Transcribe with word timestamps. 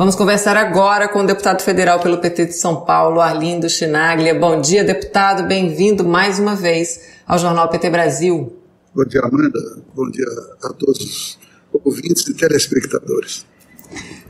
Vamos 0.00 0.16
conversar 0.16 0.56
agora 0.56 1.08
com 1.08 1.20
o 1.20 1.26
deputado 1.26 1.60
federal 1.60 2.00
pelo 2.00 2.16
PT 2.16 2.46
de 2.46 2.52
São 2.54 2.86
Paulo, 2.86 3.20
Arlindo 3.20 3.68
Chinaglia. 3.68 4.34
Bom 4.34 4.58
dia, 4.58 4.82
deputado. 4.82 5.46
Bem-vindo 5.46 6.02
mais 6.06 6.38
uma 6.38 6.56
vez 6.56 7.02
ao 7.26 7.38
Jornal 7.38 7.68
PT 7.68 7.90
Brasil. 7.90 8.50
Bom 8.94 9.04
dia, 9.04 9.20
Amanda. 9.20 9.60
Bom 9.94 10.10
dia 10.10 10.24
a 10.62 10.72
todos 10.72 11.00
os 11.00 11.38
ouvintes 11.84 12.26
e 12.28 12.32
telespectadores. 12.32 13.44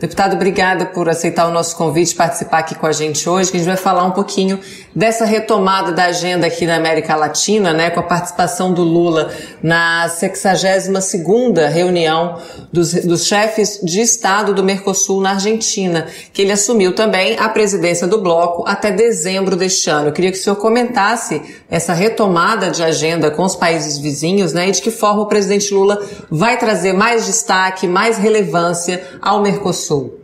Deputado, 0.00 0.34
obrigada 0.34 0.86
por 0.86 1.10
aceitar 1.10 1.46
o 1.46 1.52
nosso 1.52 1.76
convite, 1.76 2.14
participar 2.14 2.60
aqui 2.60 2.74
com 2.74 2.86
a 2.86 2.92
gente 2.92 3.28
hoje, 3.28 3.50
a 3.50 3.56
gente 3.58 3.66
vai 3.66 3.76
falar 3.76 4.02
um 4.04 4.12
pouquinho 4.12 4.58
dessa 4.96 5.26
retomada 5.26 5.92
da 5.92 6.04
agenda 6.04 6.46
aqui 6.46 6.64
na 6.64 6.76
América 6.76 7.14
Latina, 7.14 7.74
né, 7.74 7.90
com 7.90 8.00
a 8.00 8.02
participação 8.02 8.72
do 8.72 8.82
Lula 8.82 9.30
na 9.62 10.06
62ª 10.08 11.68
reunião 11.68 12.40
dos, 12.72 12.94
dos 12.94 13.26
chefes 13.26 13.78
de 13.84 14.00
Estado 14.00 14.54
do 14.54 14.64
Mercosul 14.64 15.20
na 15.20 15.32
Argentina, 15.32 16.06
que 16.32 16.40
ele 16.40 16.52
assumiu 16.52 16.94
também 16.94 17.38
a 17.38 17.50
presidência 17.50 18.06
do 18.06 18.22
bloco 18.22 18.64
até 18.66 18.90
dezembro 18.90 19.54
deste 19.54 19.90
ano. 19.90 20.08
Eu 20.08 20.12
queria 20.12 20.32
que 20.32 20.38
o 20.38 20.40
senhor 20.40 20.56
comentasse 20.56 21.42
essa 21.68 21.92
retomada 21.92 22.70
de 22.70 22.82
agenda 22.82 23.30
com 23.30 23.42
os 23.42 23.54
países 23.54 23.98
vizinhos, 23.98 24.54
né, 24.54 24.68
e 24.68 24.72
de 24.72 24.80
que 24.80 24.90
forma 24.90 25.20
o 25.20 25.26
presidente 25.26 25.74
Lula 25.74 26.00
vai 26.30 26.58
trazer 26.58 26.94
mais 26.94 27.26
destaque, 27.26 27.86
mais 27.86 28.16
relevância 28.16 29.06
ao 29.20 29.42
Mercosul. 29.42 29.49
Mercosul? 29.50 30.20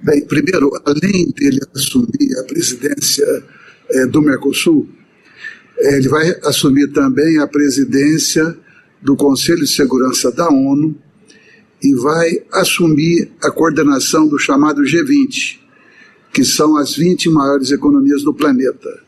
Bem, 0.00 0.24
primeiro, 0.24 0.72
além 0.84 1.30
dele 1.30 1.60
assumir 1.74 2.36
a 2.40 2.44
presidência 2.44 3.44
é, 3.90 4.06
do 4.06 4.20
Mercosul, 4.20 4.88
é, 5.78 5.96
ele 5.96 6.08
vai 6.08 6.34
assumir 6.42 6.88
também 6.88 7.38
a 7.38 7.46
presidência 7.46 8.56
do 9.00 9.14
Conselho 9.14 9.60
de 9.60 9.68
Segurança 9.68 10.32
da 10.32 10.48
ONU 10.48 10.96
e 11.80 11.94
vai 11.94 12.42
assumir 12.52 13.30
a 13.40 13.50
coordenação 13.50 14.26
do 14.26 14.38
chamado 14.38 14.82
G20, 14.82 15.60
que 16.32 16.44
são 16.44 16.76
as 16.76 16.96
20 16.96 17.30
maiores 17.30 17.70
economias 17.70 18.24
do 18.24 18.34
planeta. 18.34 19.00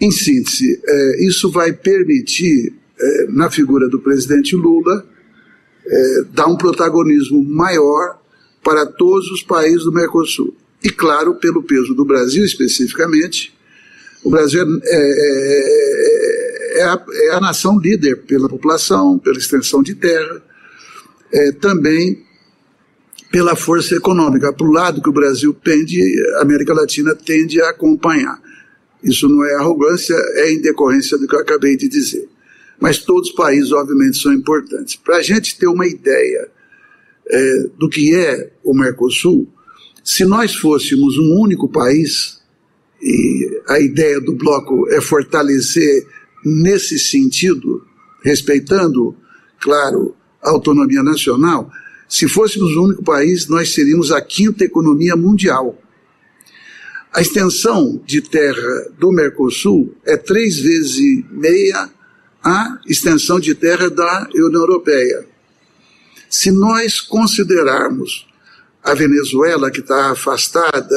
Em 0.00 0.12
síntese, 0.12 0.80
é, 0.86 1.26
isso 1.26 1.50
vai 1.50 1.72
permitir, 1.72 2.74
é, 2.96 3.26
na 3.30 3.50
figura 3.50 3.88
do 3.88 3.98
presidente 3.98 4.54
Lula, 4.54 5.04
é, 5.86 6.22
dar 6.32 6.46
um 6.46 6.56
protagonismo 6.56 7.42
maior 7.42 8.18
para 8.62 8.86
todos 8.86 9.30
os 9.30 9.42
países 9.42 9.84
do 9.84 9.92
Mercosul. 9.92 10.54
E, 10.82 10.90
claro, 10.90 11.34
pelo 11.34 11.62
peso 11.62 11.94
do 11.94 12.04
Brasil 12.04 12.44
especificamente, 12.44 13.54
o 14.24 14.30
Brasil 14.30 14.62
é, 14.62 14.66
é, 14.86 16.80
é, 16.80 16.82
a, 16.84 17.04
é 17.12 17.30
a, 17.34 17.40
nação 17.40 17.78
líder 17.78 18.22
pela 18.22 18.48
população, 18.48 19.18
pela 19.18 19.36
extensão 19.36 19.82
de 19.82 19.94
terra, 19.94 20.42
é, 21.32 21.52
também 21.52 22.24
pela 23.30 23.56
força 23.56 23.96
econômica, 23.96 24.52
para 24.52 24.66
o 24.66 24.72
lado 24.72 25.02
que 25.02 25.08
o 25.08 25.12
Brasil 25.12 25.52
tende, 25.52 26.00
a 26.36 26.42
América 26.42 26.72
Latina 26.72 27.14
tende 27.14 27.60
a 27.60 27.70
acompanhar. 27.70 28.40
Isso 29.02 29.28
não 29.28 29.44
é 29.44 29.54
arrogância, 29.56 30.14
é 30.34 30.52
em 30.52 30.60
decorrência 30.60 31.18
do 31.18 31.26
que 31.26 31.34
eu 31.34 31.40
acabei 31.40 31.76
de 31.76 31.88
dizer. 31.88 32.28
Mas 32.80 32.98
todos 32.98 33.30
os 33.30 33.34
países, 33.34 33.72
obviamente, 33.72 34.18
são 34.18 34.32
importantes. 34.32 34.96
Para 34.96 35.16
a 35.16 35.22
gente 35.22 35.58
ter 35.58 35.66
uma 35.66 35.86
ideia 35.86 36.48
é, 37.28 37.66
do 37.78 37.88
que 37.88 38.14
é 38.14 38.52
o 38.62 38.74
Mercosul, 38.74 39.48
se 40.02 40.24
nós 40.24 40.54
fôssemos 40.54 41.16
um 41.16 41.40
único 41.40 41.68
país, 41.68 42.40
e 43.00 43.62
a 43.68 43.80
ideia 43.80 44.20
do 44.20 44.34
bloco 44.34 44.88
é 44.90 45.00
fortalecer 45.00 46.06
nesse 46.44 46.98
sentido, 46.98 47.86
respeitando, 48.22 49.16
claro, 49.60 50.14
a 50.42 50.50
autonomia 50.50 51.02
nacional, 51.02 51.70
se 52.08 52.28
fôssemos 52.28 52.76
um 52.76 52.84
único 52.84 53.02
país, 53.02 53.48
nós 53.48 53.72
seríamos 53.72 54.12
a 54.12 54.20
quinta 54.20 54.64
economia 54.64 55.16
mundial. 55.16 55.80
A 57.12 57.20
extensão 57.20 58.00
de 58.04 58.20
terra 58.20 58.90
do 58.98 59.10
Mercosul 59.10 59.94
é 60.04 60.16
três 60.16 60.58
vezes 60.58 60.98
e 60.98 61.24
meia 61.30 61.90
a 62.44 62.78
extensão 62.86 63.40
de 63.40 63.54
terra 63.54 63.88
da 63.88 64.28
União 64.34 64.60
Europeia. 64.60 65.26
Se 66.28 66.50
nós 66.50 67.00
considerarmos 67.00 68.26
a 68.82 68.92
Venezuela, 68.92 69.70
que 69.70 69.80
está 69.80 70.10
afastada, 70.10 70.96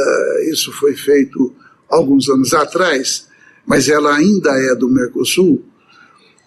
isso 0.51 0.71
foi 0.73 0.95
feito 0.95 1.55
alguns 1.89 2.27
anos 2.27 2.53
atrás, 2.53 3.27
mas 3.65 3.87
ela 3.87 4.15
ainda 4.15 4.51
é 4.51 4.75
do 4.75 4.89
Mercosul, 4.89 5.63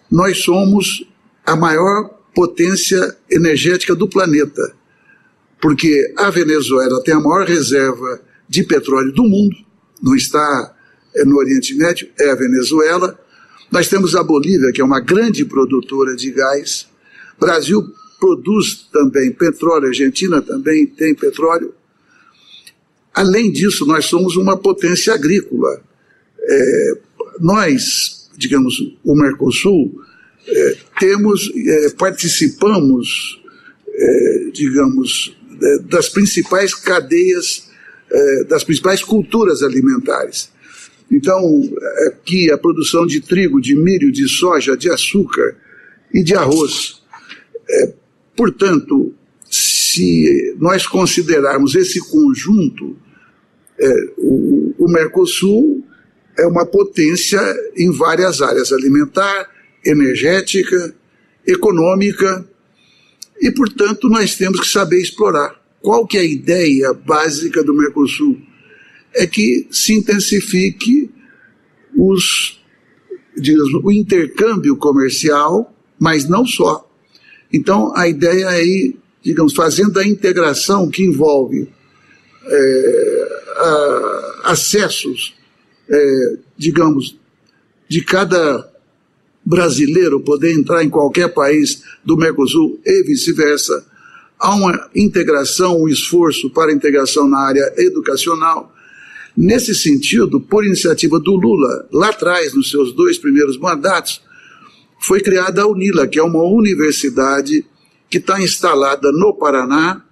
nós 0.09 0.43
somos 0.43 1.07
a 1.45 1.55
maior 1.55 2.09
potência 2.35 3.17
energética 3.29 3.95
do 3.95 4.07
planeta. 4.07 4.75
Porque 5.59 6.13
a 6.17 6.29
Venezuela 6.29 7.03
tem 7.03 7.13
a 7.13 7.19
maior 7.19 7.47
reserva 7.47 8.21
de 8.47 8.63
petróleo 8.63 9.11
do 9.13 9.23
mundo, 9.23 9.55
não 10.01 10.15
está 10.15 10.75
é 11.15 11.25
no 11.25 11.37
Oriente 11.37 11.75
Médio, 11.75 12.09
é 12.19 12.31
a 12.31 12.35
Venezuela. 12.35 13.19
Nós 13.71 13.87
temos 13.87 14.15
a 14.15 14.23
Bolívia, 14.23 14.71
que 14.73 14.81
é 14.81 14.83
uma 14.83 14.99
grande 14.99 15.45
produtora 15.45 16.13
de 16.13 16.29
gás. 16.29 16.87
Brasil 17.39 17.81
produz 18.19 18.87
também 18.91 19.31
petróleo, 19.31 19.87
Argentina 19.87 20.41
também 20.41 20.85
tem 20.85 21.15
petróleo. 21.15 21.73
Além 23.13 23.49
disso, 23.49 23.85
nós 23.85 24.05
somos 24.05 24.35
uma 24.35 24.57
potência 24.57 25.13
agrícola. 25.13 25.81
É, 26.37 26.97
nós, 27.39 28.29
digamos, 28.37 28.75
o 29.03 29.15
Mercosul, 29.15 30.01
é, 30.47 30.77
temos, 30.99 31.49
é, 31.55 31.89
participamos, 31.91 33.41
é, 33.87 34.49
digamos, 34.53 35.35
é, 35.61 35.79
das 35.79 36.09
principais 36.09 36.75
cadeias, 36.75 37.69
é, 38.11 38.43
das 38.43 38.65
principais 38.65 39.01
culturas 39.01 39.63
alimentares. 39.63 40.49
Então, 41.11 41.61
aqui 42.07 42.49
a 42.51 42.57
produção 42.57 43.05
de 43.05 43.19
trigo, 43.19 43.59
de 43.59 43.75
milho, 43.75 44.11
de 44.11 44.27
soja, 44.29 44.77
de 44.77 44.89
açúcar 44.89 45.57
e 46.13 46.23
de 46.23 46.33
arroz. 46.33 47.01
É, 47.69 47.93
Portanto, 48.35 49.13
se 49.49 50.55
nós 50.57 50.87
considerarmos 50.87 51.75
esse 51.75 51.99
conjunto, 52.09 52.97
é, 53.79 53.93
o, 54.17 54.73
o 54.79 54.91
Mercosul 54.91 55.83
é 56.39 56.47
uma 56.47 56.65
potência 56.65 57.39
em 57.77 57.91
várias 57.91 58.41
áreas 58.41 58.71
alimentar, 58.71 59.49
energética, 59.85 60.95
econômica, 61.45 62.43
e, 63.41 63.51
portanto, 63.51 64.07
nós 64.07 64.35
temos 64.35 64.59
que 64.61 64.67
saber 64.67 64.99
explorar. 64.99 65.59
Qual 65.81 66.05
que 66.07 66.17
é 66.17 66.21
a 66.21 66.25
ideia 66.25 66.93
básica 66.93 67.63
do 67.63 67.75
Mercosul? 67.75 68.39
É 69.13 69.27
que 69.27 69.67
se 69.71 69.93
intensifique 69.93 71.09
os, 71.95 72.61
digamos, 73.37 73.73
o 73.83 73.91
intercâmbio 73.91 74.77
comercial, 74.77 75.75
mas 75.99 76.27
não 76.27 76.45
só. 76.45 76.89
Então, 77.51 77.95
a 77.95 78.07
ideia 78.07 78.45
é 78.51 78.65
ir, 78.65 78.97
digamos, 79.21 79.53
fazendo 79.53 79.99
a 79.99 80.07
integração 80.07 80.89
que 80.89 81.03
envolve 81.03 81.69
é, 82.45 83.27
a, 83.57 84.41
acessos, 84.45 85.35
é, 85.89 86.37
digamos, 86.57 87.19
de 87.89 88.01
cada 88.01 88.71
brasileiro 89.43 90.19
poder 90.21 90.53
entrar 90.53 90.83
em 90.83 90.89
qualquer 90.89 91.33
país 91.33 91.83
do 92.05 92.15
Mercosul 92.15 92.79
e 92.85 93.03
vice-versa. 93.03 93.85
Há 94.39 94.55
uma 94.55 94.89
integração, 94.95 95.81
um 95.81 95.87
esforço 95.87 96.49
para 96.49 96.71
a 96.71 96.73
integração 96.73 97.27
na 97.27 97.39
área 97.39 97.73
educacional. 97.77 98.73
Nesse 99.35 99.73
sentido, 99.73 100.41
por 100.41 100.65
iniciativa 100.65 101.19
do 101.19 101.35
Lula, 101.35 101.87
lá 101.91 102.09
atrás, 102.09 102.53
nos 102.53 102.69
seus 102.69 102.93
dois 102.93 103.17
primeiros 103.17 103.57
mandatos, 103.57 104.21
foi 104.99 105.21
criada 105.21 105.63
a 105.63 105.67
UNILA, 105.67 106.07
que 106.07 106.19
é 106.19 106.23
uma 106.23 106.43
universidade 106.43 107.65
que 108.09 108.17
está 108.17 108.41
instalada 108.41 109.11
no 109.11 109.33
Paraná 109.33 110.03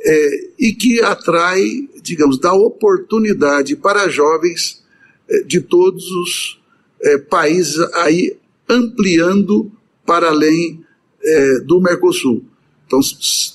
é, 0.00 0.50
e 0.58 0.72
que 0.72 1.00
atrai, 1.02 1.88
digamos, 2.02 2.38
dá 2.38 2.52
oportunidade 2.52 3.76
para 3.76 4.08
jovens 4.08 4.82
é, 5.28 5.42
de 5.42 5.60
todos 5.60 6.10
os 6.10 6.60
é, 7.02 7.18
países 7.18 7.78
aí 7.94 8.36
ampliando 8.68 9.70
para 10.06 10.28
além 10.28 10.84
é, 11.22 11.60
do 11.60 11.80
Mercosul. 11.80 12.44
Então, 12.86 13.00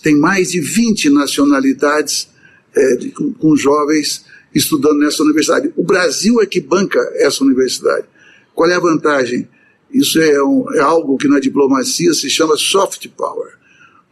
tem 0.04 0.16
mais 0.16 0.52
de 0.52 0.60
20 0.60 1.10
nacionalidades 1.10 2.30
é, 2.76 2.98
com, 3.16 3.34
com 3.34 3.56
jovens 3.56 4.26
estudando 4.54 5.00
nessa 5.00 5.24
universidade. 5.24 5.72
O 5.76 5.84
Brasil 5.84 6.42
é 6.42 6.46
que 6.46 6.62
banca 6.62 7.00
essa 7.16 7.44
universidade. 7.44 8.06
Qual 8.54 8.70
é 8.70 8.76
a 8.76 8.80
vantagem? 8.80 9.48
Isso 9.92 10.20
é, 10.20 10.44
um, 10.44 10.66
é 10.74 10.80
algo 10.80 11.18
que 11.18 11.28
na 11.28 11.40
diplomacia 11.40 12.14
se 12.14 12.30
chama 12.30 12.58
soft 12.58 13.08
power. 13.10 13.54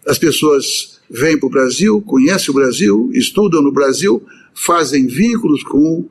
As 0.07 0.17
pessoas 0.17 0.99
vêm 1.09 1.37
para 1.37 1.47
o 1.47 1.51
Brasil, 1.51 2.01
conhecem 2.01 2.49
o 2.51 2.53
Brasil, 2.53 3.11
estudam 3.13 3.61
no 3.61 3.71
Brasil, 3.71 4.23
fazem 4.53 5.07
vínculos 5.07 5.63
com, 5.63 6.07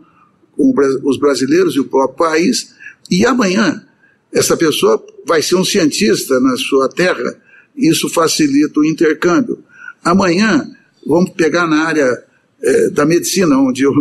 com 0.56 0.74
os 1.04 1.18
brasileiros 1.18 1.74
e 1.74 1.80
o 1.80 1.84
próprio 1.84 2.16
país, 2.16 2.74
e 3.10 3.24
amanhã 3.24 3.84
essa 4.32 4.56
pessoa 4.56 5.04
vai 5.26 5.42
ser 5.42 5.56
um 5.56 5.64
cientista 5.64 6.38
na 6.40 6.56
sua 6.56 6.88
terra, 6.88 7.36
isso 7.76 8.08
facilita 8.08 8.78
o 8.78 8.84
intercâmbio. 8.84 9.58
Amanhã 10.04 10.68
vamos 11.06 11.30
pegar 11.30 11.66
na 11.66 11.84
área 11.84 12.24
é, 12.62 12.90
da 12.90 13.04
medicina, 13.04 13.56
onde 13.58 13.82
eu, 13.82 13.92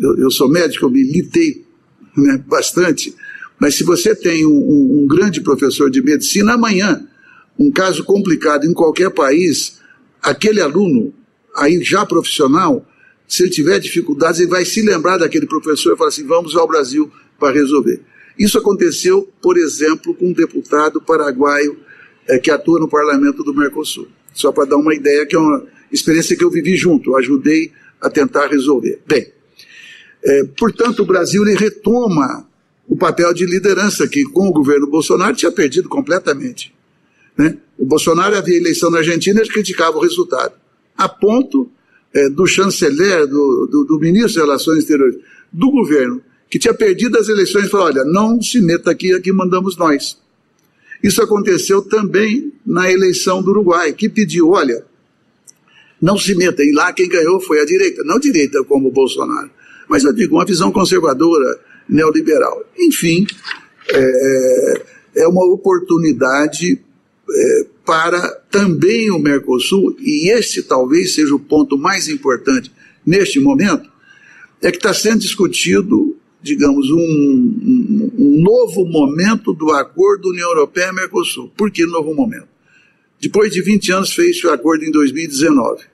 eu, 0.00 0.18
eu, 0.18 0.30
sou 0.30 0.48
médico, 0.48 0.86
eu 0.86 0.90
militei 0.90 1.64
né, 2.16 2.42
bastante, 2.46 3.14
mas 3.58 3.74
se 3.76 3.84
você 3.84 4.14
tem 4.14 4.44
um, 4.44 5.02
um 5.02 5.06
grande 5.06 5.40
professor 5.40 5.90
de 5.90 6.02
medicina, 6.02 6.54
amanhã, 6.54 7.06
um 7.58 7.70
caso 7.70 8.04
complicado 8.04 8.66
em 8.66 8.72
qualquer 8.72 9.10
país, 9.10 9.80
aquele 10.20 10.60
aluno, 10.60 11.12
aí 11.54 11.82
já 11.82 12.04
profissional, 12.04 12.86
se 13.26 13.44
ele 13.44 13.50
tiver 13.50 13.78
dificuldades, 13.78 14.40
ele 14.40 14.50
vai 14.50 14.64
se 14.64 14.82
lembrar 14.82 15.18
daquele 15.18 15.46
professor 15.46 15.94
e 15.94 15.96
falar 15.96 16.08
assim: 16.08 16.26
vamos 16.26 16.56
ao 16.56 16.66
Brasil 16.66 17.10
para 17.38 17.54
resolver. 17.54 18.00
Isso 18.38 18.58
aconteceu, 18.58 19.28
por 19.40 19.56
exemplo, 19.56 20.14
com 20.14 20.28
um 20.28 20.32
deputado 20.32 21.00
paraguaio 21.00 21.78
é, 22.28 22.38
que 22.38 22.50
atua 22.50 22.80
no 22.80 22.88
parlamento 22.88 23.42
do 23.44 23.54
Mercosul. 23.54 24.08
Só 24.34 24.50
para 24.50 24.64
dar 24.64 24.76
uma 24.76 24.94
ideia, 24.94 25.26
que 25.26 25.36
é 25.36 25.38
uma 25.38 25.64
experiência 25.90 26.36
que 26.36 26.44
eu 26.44 26.50
vivi 26.50 26.76
junto, 26.76 27.10
eu 27.10 27.16
ajudei 27.16 27.72
a 28.02 28.10
tentar 28.10 28.48
resolver. 28.48 29.00
Bem, 29.06 29.32
é, 30.24 30.44
portanto, 30.58 31.00
o 31.00 31.06
Brasil 31.06 31.46
ele 31.46 31.56
retoma 31.56 32.46
o 32.88 32.96
papel 32.96 33.32
de 33.32 33.46
liderança 33.46 34.06
que, 34.08 34.24
com 34.24 34.48
o 34.48 34.52
governo 34.52 34.88
Bolsonaro, 34.88 35.34
tinha 35.34 35.52
perdido 35.52 35.88
completamente. 35.88 36.74
Né? 37.36 37.56
O 37.78 37.86
Bolsonaro 37.86 38.36
havia 38.36 38.56
eleição 38.56 38.90
na 38.90 38.98
Argentina 38.98 39.38
e 39.38 39.42
ele 39.42 39.50
criticava 39.50 39.96
o 39.96 40.00
resultado, 40.00 40.54
a 40.96 41.08
ponto 41.08 41.70
é, 42.12 42.28
do 42.28 42.46
chanceler, 42.46 43.26
do, 43.26 43.68
do, 43.70 43.84
do, 43.84 43.98
ministro 43.98 44.32
de 44.34 44.40
Relações 44.40 44.78
Exteriores, 44.80 45.16
do 45.50 45.70
governo, 45.70 46.20
que 46.50 46.58
tinha 46.58 46.74
perdido 46.74 47.18
as 47.18 47.28
eleições, 47.28 47.70
falou: 47.70 47.86
olha, 47.86 48.04
não 48.04 48.40
se 48.42 48.60
meta 48.60 48.90
aqui, 48.90 49.14
aqui 49.14 49.32
mandamos 49.32 49.76
nós. 49.76 50.18
Isso 51.02 51.22
aconteceu 51.22 51.82
também 51.82 52.52
na 52.64 52.90
eleição 52.92 53.42
do 53.42 53.50
Uruguai, 53.50 53.92
que 53.92 54.08
pediu: 54.08 54.50
olha, 54.50 54.84
não 56.02 56.18
se 56.18 56.34
meta. 56.34 56.64
Lá 56.74 56.92
quem 56.92 57.08
ganhou 57.08 57.40
foi 57.40 57.60
a 57.60 57.64
direita, 57.64 58.02
não 58.04 58.18
direita 58.18 58.64
como 58.64 58.88
o 58.88 58.92
Bolsonaro, 58.92 59.48
mas 59.88 60.02
eu 60.02 60.12
digo, 60.12 60.34
uma 60.34 60.44
visão 60.44 60.72
conservadora, 60.72 61.60
neoliberal. 61.88 62.64
Enfim, 62.76 63.24
é, 63.88 64.82
é 65.16 65.28
uma 65.28 65.44
oportunidade 65.46 66.80
é, 67.30 67.66
para 67.84 68.20
também 68.50 69.10
o 69.10 69.18
Mercosul, 69.18 69.96
e 70.00 70.30
esse 70.30 70.62
talvez 70.64 71.14
seja 71.14 71.34
o 71.34 71.38
ponto 71.38 71.78
mais 71.78 72.08
importante 72.08 72.72
neste 73.06 73.38
momento, 73.38 73.90
é 74.60 74.70
que 74.70 74.76
está 74.76 74.94
sendo 74.94 75.18
discutido, 75.18 76.16
digamos, 76.40 76.90
um, 76.90 76.96
um, 76.96 78.12
um 78.18 78.42
novo 78.42 78.84
momento 78.84 79.52
do 79.52 79.70
acordo 79.72 80.30
União 80.30 80.48
Europeia-Mercosul. 80.50 81.50
Por 81.56 81.70
que 81.70 81.84
novo 81.84 82.14
momento? 82.14 82.48
Depois 83.20 83.52
de 83.52 83.60
20 83.60 83.92
anos 83.92 84.12
fez 84.12 84.42
o 84.44 84.50
acordo 84.50 84.84
em 84.84 84.90
2019. 84.90 85.91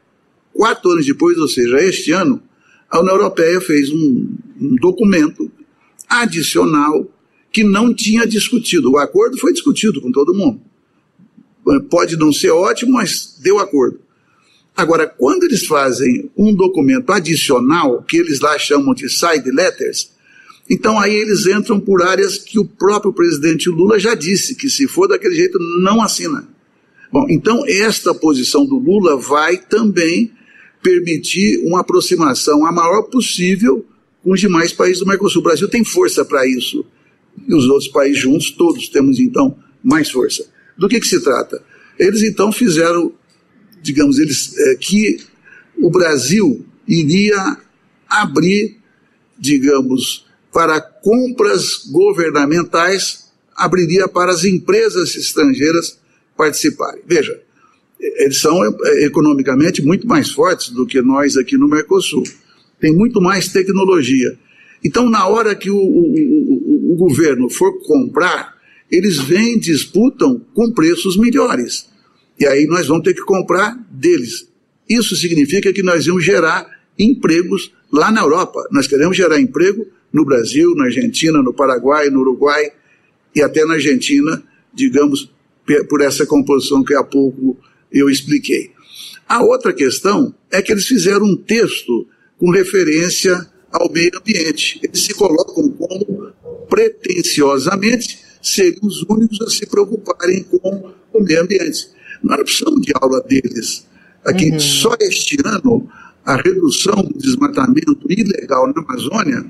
Quatro 0.52 0.90
anos 0.90 1.06
depois, 1.06 1.38
ou 1.38 1.48
seja, 1.48 1.76
este 1.78 2.12
ano, 2.12 2.42
a 2.90 3.00
União 3.00 3.14
Europeia 3.14 3.60
fez 3.60 3.90
um, 3.90 4.28
um 4.60 4.76
documento 4.76 5.50
adicional 6.08 7.06
que 7.52 7.62
não 7.64 7.94
tinha 7.94 8.26
discutido. 8.26 8.92
O 8.92 8.98
acordo 8.98 9.38
foi 9.38 9.52
discutido 9.52 10.00
com 10.00 10.10
todo 10.10 10.34
mundo 10.34 10.60
pode 11.90 12.16
não 12.16 12.32
ser 12.32 12.50
ótimo, 12.50 12.92
mas 12.92 13.36
deu 13.42 13.58
acordo. 13.58 14.00
Agora, 14.76 15.06
quando 15.06 15.44
eles 15.44 15.66
fazem 15.66 16.30
um 16.36 16.54
documento 16.54 17.10
adicional, 17.10 18.02
que 18.02 18.16
eles 18.16 18.40
lá 18.40 18.58
chamam 18.58 18.94
de 18.94 19.08
side 19.08 19.50
letters, 19.50 20.10
então 20.70 20.98
aí 21.00 21.14
eles 21.14 21.46
entram 21.46 21.80
por 21.80 22.02
áreas 22.02 22.38
que 22.38 22.58
o 22.58 22.64
próprio 22.64 23.12
presidente 23.12 23.68
Lula 23.68 23.98
já 23.98 24.14
disse 24.14 24.54
que 24.54 24.70
se 24.70 24.86
for 24.86 25.08
daquele 25.08 25.34
jeito 25.34 25.58
não 25.82 26.00
assina. 26.00 26.46
Bom, 27.10 27.26
então 27.28 27.64
esta 27.66 28.14
posição 28.14 28.64
do 28.64 28.76
Lula 28.76 29.16
vai 29.16 29.56
também 29.56 30.30
permitir 30.82 31.58
uma 31.64 31.80
aproximação 31.80 32.64
a 32.66 32.72
maior 32.72 33.02
possível 33.02 33.84
com 34.22 34.32
os 34.32 34.40
demais 34.40 34.72
países 34.72 35.00
do 35.00 35.06
Mercosul. 35.06 35.40
O 35.40 35.44
Brasil 35.44 35.68
tem 35.68 35.84
força 35.84 36.24
para 36.24 36.46
isso. 36.46 36.84
E 37.46 37.54
os 37.54 37.66
outros 37.66 37.88
países 37.88 38.18
juntos, 38.18 38.50
todos 38.50 38.88
temos 38.88 39.18
então 39.18 39.56
mais 39.82 40.10
força. 40.10 40.46
Do 40.76 40.88
que, 40.88 41.00
que 41.00 41.06
se 41.06 41.20
trata? 41.20 41.62
Eles 41.98 42.22
então 42.22 42.52
fizeram, 42.52 43.12
digamos, 43.82 44.18
eles, 44.18 44.56
é, 44.56 44.74
que 44.76 45.18
o 45.76 45.90
Brasil 45.90 46.64
iria 46.86 47.58
abrir, 48.08 48.76
digamos, 49.38 50.26
para 50.52 50.80
compras 50.80 51.84
governamentais, 51.90 53.30
abriria 53.54 54.08
para 54.08 54.32
as 54.32 54.44
empresas 54.44 55.14
estrangeiras 55.16 55.98
participarem. 56.36 57.02
Veja, 57.06 57.40
eles 58.00 58.40
são 58.40 58.64
é, 58.64 59.04
economicamente 59.04 59.82
muito 59.82 60.06
mais 60.06 60.30
fortes 60.30 60.70
do 60.70 60.86
que 60.86 61.00
nós 61.02 61.36
aqui 61.36 61.56
no 61.56 61.68
Mercosul. 61.68 62.22
Tem 62.80 62.92
muito 62.92 63.20
mais 63.20 63.48
tecnologia. 63.48 64.38
Então, 64.84 65.10
na 65.10 65.26
hora 65.26 65.54
que 65.54 65.70
o, 65.70 65.76
o, 65.76 66.12
o, 66.12 66.92
o 66.92 66.96
governo 66.96 67.50
for 67.50 67.80
comprar, 67.82 68.54
eles 68.90 69.18
vêm, 69.18 69.58
disputam 69.58 70.40
com 70.54 70.72
preços 70.72 71.16
melhores. 71.16 71.88
E 72.38 72.46
aí 72.46 72.66
nós 72.66 72.86
vamos 72.86 73.02
ter 73.02 73.14
que 73.14 73.22
comprar 73.22 73.76
deles. 73.90 74.48
Isso 74.88 75.16
significa 75.16 75.72
que 75.72 75.82
nós 75.82 76.06
vamos 76.06 76.24
gerar 76.24 76.66
empregos 76.98 77.72
lá 77.92 78.10
na 78.10 78.20
Europa. 78.20 78.66
Nós 78.70 78.86
queremos 78.86 79.16
gerar 79.16 79.40
emprego 79.40 79.86
no 80.12 80.24
Brasil, 80.24 80.74
na 80.76 80.84
Argentina, 80.84 81.42
no 81.42 81.52
Paraguai, 81.52 82.08
no 82.08 82.20
Uruguai 82.20 82.70
e 83.34 83.42
até 83.42 83.64
na 83.64 83.74
Argentina, 83.74 84.42
digamos, 84.72 85.30
por 85.88 86.00
essa 86.00 86.24
composição 86.24 86.82
que 86.82 86.94
há 86.94 87.04
pouco 87.04 87.58
eu 87.92 88.08
expliquei. 88.08 88.72
A 89.28 89.42
outra 89.42 89.72
questão 89.72 90.34
é 90.50 90.62
que 90.62 90.72
eles 90.72 90.86
fizeram 90.86 91.24
um 91.24 91.36
texto 91.36 92.06
com 92.38 92.50
referência 92.50 93.46
ao 93.70 93.90
meio 93.90 94.10
ambiente. 94.16 94.80
Eles 94.82 95.00
se 95.00 95.14
colocam 95.14 95.68
como 95.70 96.32
pretensiosamente 96.68 98.18
seriam 98.42 98.80
os 98.82 99.02
únicos 99.08 99.40
a 99.42 99.50
se 99.50 99.66
preocuparem 99.66 100.42
com 100.44 100.92
o 101.12 101.22
meio 101.22 101.42
ambiente. 101.42 101.88
Era 102.28 102.42
opção 102.42 102.80
de 102.80 102.92
aula 103.00 103.20
deles. 103.22 103.86
Aqui, 104.24 104.50
uhum. 104.50 104.60
só 104.60 104.94
este 105.00 105.36
ano, 105.44 105.88
a 106.24 106.36
redução 106.36 106.96
do 106.96 107.18
desmatamento 107.18 107.98
ilegal 108.08 108.66
na 108.66 108.82
Amazônia 108.82 109.44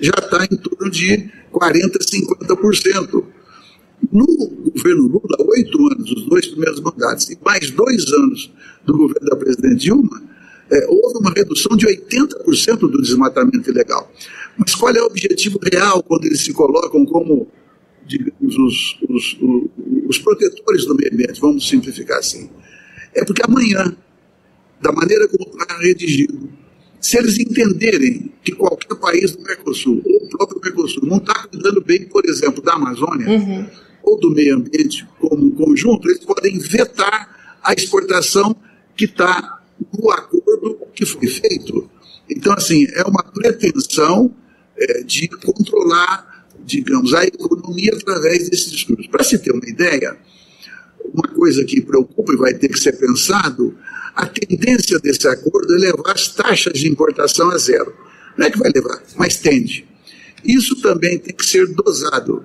já 0.00 0.12
está 0.18 0.44
em 0.44 0.56
torno 0.56 0.90
de 0.90 1.30
40%, 1.52 1.98
50%. 2.40 3.24
No 4.10 4.26
governo 4.26 5.02
Lula, 5.02 5.36
oito 5.48 5.78
anos, 5.92 6.10
os 6.10 6.26
dois 6.26 6.46
primeiros 6.46 6.80
mandatos, 6.80 7.28
e 7.30 7.38
mais 7.44 7.70
dois 7.70 8.12
anos 8.12 8.50
do 8.84 8.96
governo 8.96 9.28
da 9.28 9.36
presidente 9.36 9.76
Dilma, 9.76 10.22
é, 10.70 10.86
houve 10.88 11.18
uma 11.18 11.30
redução 11.30 11.76
de 11.76 11.86
80% 11.86 12.78
do 12.78 13.02
desmatamento 13.02 13.70
ilegal. 13.70 14.10
Mas 14.56 14.74
qual 14.74 14.94
é 14.94 15.02
o 15.02 15.06
objetivo 15.06 15.58
real 15.62 16.02
quando 16.02 16.24
eles 16.24 16.40
se 16.40 16.52
colocam 16.52 17.04
como 17.04 17.46
digamos, 18.06 18.58
os, 18.58 18.98
os, 19.08 19.38
os, 20.08 20.18
protetores 20.18 20.84
do 20.86 20.94
meio 20.94 21.12
ambiente, 21.12 21.40
vamos 21.40 21.68
simplificar 21.68 22.18
assim, 22.18 22.50
é 23.14 23.24
porque 23.24 23.42
amanhã, 23.44 23.96
da 24.80 24.92
maneira 24.92 25.28
como 25.28 25.48
está 25.48 25.78
redigido, 25.78 26.50
se 27.00 27.18
eles 27.18 27.38
entenderem 27.38 28.32
que 28.44 28.52
qualquer 28.52 28.94
país 28.96 29.32
do 29.32 29.42
Mercosul, 29.42 30.02
ou 30.04 30.24
o 30.24 30.28
próprio 30.28 30.60
Mercosul, 30.62 31.04
não 31.04 31.18
está 31.18 31.46
cuidando 31.48 31.80
bem, 31.80 32.04
por 32.06 32.24
exemplo, 32.26 32.62
da 32.62 32.74
Amazônia, 32.74 33.28
uhum. 33.28 33.66
Ou 34.02 34.18
do 34.18 34.30
meio 34.30 34.56
ambiente 34.56 35.06
como 35.18 35.46
um 35.46 35.50
conjunto, 35.50 36.08
eles 36.08 36.24
podem 36.24 36.58
vetar 36.58 37.58
a 37.62 37.72
exportação 37.72 38.54
que 38.96 39.04
está 39.04 39.60
no 39.96 40.10
acordo 40.10 40.78
que 40.94 41.06
foi 41.06 41.26
feito. 41.26 41.90
Então, 42.28 42.52
assim, 42.52 42.86
é 42.94 43.02
uma 43.02 43.22
pretensão 43.22 44.34
é, 44.76 45.02
de 45.02 45.28
controlar 45.28 46.32
digamos, 46.64 47.12
a 47.14 47.24
economia 47.24 47.92
através 47.94 48.48
desses 48.48 48.70
discursos. 48.70 49.06
Para 49.06 49.24
se 49.24 49.38
ter 49.38 49.52
uma 49.52 49.68
ideia, 49.68 50.16
uma 51.12 51.28
coisa 51.28 51.64
que 51.64 51.80
preocupa 51.80 52.32
e 52.32 52.36
vai 52.36 52.54
ter 52.54 52.68
que 52.68 52.78
ser 52.78 52.92
pensado, 52.92 53.76
a 54.14 54.26
tendência 54.26 54.98
desse 54.98 55.26
acordo 55.28 55.74
é 55.74 55.78
levar 55.78 56.12
as 56.12 56.28
taxas 56.28 56.78
de 56.78 56.88
importação 56.88 57.50
a 57.50 57.58
zero. 57.58 57.94
Não 58.36 58.46
é 58.46 58.50
que 58.50 58.58
vai 58.58 58.70
levar, 58.74 59.02
mas 59.16 59.38
tende. 59.38 59.86
Isso 60.44 60.80
também 60.80 61.18
tem 61.18 61.34
que 61.34 61.44
ser 61.44 61.66
dosado. 61.68 62.44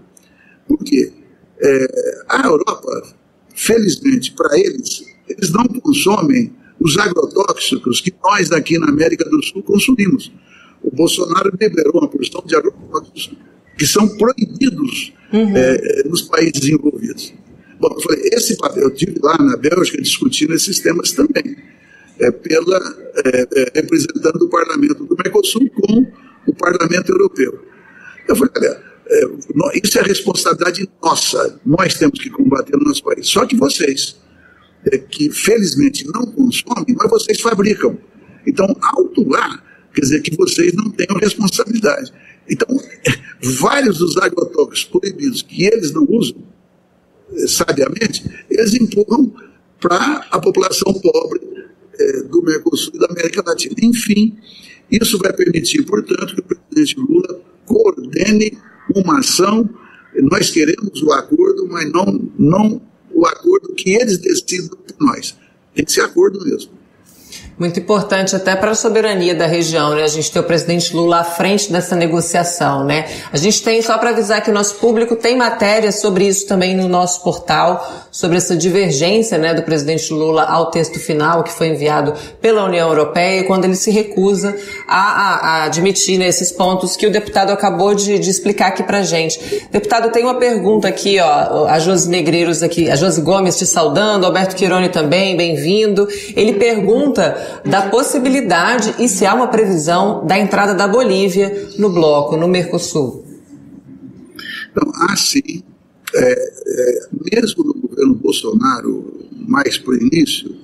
Por 0.67 0.83
quê? 0.83 1.11
É, 1.59 2.23
a 2.29 2.47
Europa, 2.47 3.15
felizmente 3.55 4.31
para 4.33 4.57
eles, 4.59 5.05
eles 5.27 5.51
não 5.51 5.65
consomem 5.65 6.53
os 6.79 6.97
agrotóxicos 6.97 8.01
que 8.01 8.13
nós 8.23 8.51
aqui 8.51 8.77
na 8.77 8.89
América 8.89 9.27
do 9.29 9.43
Sul 9.43 9.63
consumimos. 9.63 10.31
O 10.83 10.95
Bolsonaro 10.95 11.51
liberou 11.59 11.93
uma 11.99 12.07
porção 12.07 12.43
de 12.45 12.55
agrotóxicos 12.55 13.31
que 13.77 13.85
são 13.85 14.07
proibidos 14.17 15.13
uhum. 15.31 15.55
é, 15.55 16.03
nos 16.07 16.23
países 16.23 16.63
envolvidos. 16.65 17.33
Bom, 17.79 17.93
eu 17.95 18.01
falei, 18.01 18.21
esse 18.33 18.57
papel, 18.57 18.83
eu 18.83 18.89
estive 18.89 19.19
lá 19.21 19.37
na 19.37 19.55
Bélgica 19.55 20.01
discutindo 20.01 20.53
esses 20.53 20.79
temas 20.79 21.11
também, 21.11 21.55
é, 22.19 22.31
pela, 22.31 22.77
é, 23.23 23.47
é, 23.55 23.71
representando 23.75 24.41
o 24.41 24.49
parlamento 24.49 25.05
do 25.05 25.15
Mercosul 25.15 25.69
com 25.69 26.07
o 26.47 26.55
parlamento 26.55 27.11
europeu. 27.11 27.59
Eu 28.27 28.35
falei, 28.35 28.51
olha, 28.57 28.81
isso 29.83 29.99
é 29.99 30.01
responsabilidade 30.01 30.89
nossa, 31.01 31.59
nós 31.65 31.95
temos 31.95 32.19
que 32.19 32.29
combater 32.29 32.75
no 32.75 32.83
nosso 32.83 33.03
país. 33.03 33.27
Só 33.27 33.45
que 33.45 33.55
vocês, 33.55 34.17
é, 34.91 34.97
que 34.97 35.29
felizmente 35.29 36.05
não 36.07 36.25
consomem, 36.27 36.95
mas 36.97 37.09
vocês 37.09 37.39
fabricam. 37.39 37.97
Então, 38.45 38.65
alto 38.81 39.27
lá, 39.27 39.63
quer 39.93 40.01
dizer 40.01 40.21
que 40.21 40.35
vocês 40.35 40.73
não 40.73 40.89
tenham 40.91 41.17
responsabilidade. 41.19 42.13
Então, 42.49 42.67
vários 43.41 43.97
dos 43.97 44.17
agrotóxicos 44.17 44.85
proibidos 44.85 45.41
que 45.41 45.65
eles 45.65 45.91
não 45.91 46.05
usam, 46.09 46.37
é, 47.33 47.47
sabiamente, 47.47 48.23
eles 48.49 48.73
empurram 48.73 49.33
para 49.79 50.27
a 50.31 50.39
população 50.39 50.93
pobre 50.93 51.41
é, 51.99 52.23
do 52.23 52.41
Mercosul 52.41 52.93
e 52.95 52.99
da 52.99 53.07
América 53.07 53.43
Latina. 53.45 53.75
Enfim, 53.81 54.37
isso 54.89 55.17
vai 55.17 55.33
permitir, 55.33 55.83
portanto, 55.83 56.35
que 56.35 56.39
o 56.39 56.43
presidente 56.43 56.99
Lula 56.99 57.41
coordene 57.65 58.57
uma 58.95 59.19
ação. 59.19 59.69
Nós 60.15 60.49
queremos 60.49 61.01
o 61.01 61.11
acordo, 61.11 61.67
mas 61.69 61.91
não, 61.91 62.31
não 62.37 62.81
o 63.11 63.25
acordo 63.25 63.73
que 63.73 63.91
eles 63.91 64.17
decidam 64.17 64.77
por 64.77 64.95
nós. 64.99 65.35
Tem 65.73 65.85
que 65.85 65.91
ser 65.91 66.01
acordo 66.01 66.43
mesmo. 66.43 66.71
Muito 67.59 67.79
importante 67.79 68.35
até 68.35 68.55
para 68.55 68.69
a 68.69 68.75
soberania 68.75 69.33
da 69.33 69.47
região, 69.47 69.95
né? 69.95 70.03
A 70.03 70.07
gente 70.07 70.31
tem 70.31 70.39
o 70.39 70.45
presidente 70.45 70.95
Lula 70.95 71.21
à 71.21 71.23
frente 71.23 71.71
dessa 71.71 71.95
negociação, 71.95 72.83
né? 72.83 73.07
A 73.33 73.37
gente 73.37 73.63
tem, 73.63 73.81
só 73.81 73.97
para 73.97 74.11
avisar 74.11 74.43
que 74.43 74.51
o 74.51 74.53
nosso 74.53 74.75
público 74.75 75.15
tem 75.15 75.35
matéria 75.35 75.91
sobre 75.91 76.27
isso 76.27 76.45
também 76.45 76.75
no 76.75 76.87
nosso 76.87 77.23
portal, 77.23 78.05
sobre 78.11 78.37
essa 78.37 78.55
divergência, 78.55 79.39
né, 79.39 79.55
do 79.55 79.63
presidente 79.63 80.13
Lula 80.13 80.43
ao 80.43 80.69
texto 80.69 80.99
final 80.99 81.43
que 81.43 81.51
foi 81.51 81.69
enviado 81.69 82.13
pela 82.39 82.63
União 82.63 82.89
Europeia, 82.89 83.43
quando 83.43 83.65
ele 83.65 83.75
se 83.75 83.89
recusa 83.89 84.55
a, 84.87 84.99
a, 84.99 85.35
a 85.35 85.63
admitir 85.63 86.19
né, 86.19 86.27
esses 86.27 86.51
pontos 86.51 86.95
que 86.95 87.07
o 87.07 87.11
deputado 87.11 87.51
acabou 87.51 87.95
de, 87.95 88.19
de 88.19 88.29
explicar 88.29 88.67
aqui 88.67 88.83
pra 88.83 89.01
gente. 89.01 89.67
Deputado, 89.71 90.11
tem 90.11 90.23
uma 90.23 90.35
pergunta 90.35 90.87
aqui, 90.87 91.19
ó, 91.19 91.65
a 91.65 91.79
Josi 91.79 92.07
Negreiros 92.07 92.61
aqui, 92.61 92.89
a 92.89 92.95
Josi 92.95 93.21
Gomes 93.21 93.57
te 93.57 93.65
saudando, 93.65 94.27
Alberto 94.27 94.55
Quirone 94.55 94.89
também, 94.89 95.35
bem-vindo. 95.35 96.07
Ele 96.35 96.53
pergunta 96.53 97.46
da 97.65 97.89
possibilidade 97.89 98.95
e 98.99 99.07
se 99.07 99.25
há 99.25 99.33
uma 99.33 99.47
previsão 99.47 100.25
da 100.25 100.37
entrada 100.37 100.73
da 100.73 100.87
Bolívia 100.87 101.69
no 101.77 101.89
bloco, 101.89 102.37
no 102.37 102.47
Mercosul. 102.47 103.25
Então, 104.71 104.91
há 104.95 105.15
sim. 105.15 105.63
É, 106.15 106.31
é, 106.31 106.99
mesmo 107.31 107.63
no 107.63 107.73
governo 107.73 108.15
Bolsonaro, 108.15 109.27
mais 109.47 109.77
para 109.77 109.91
o 109.91 109.97
início, 109.97 110.55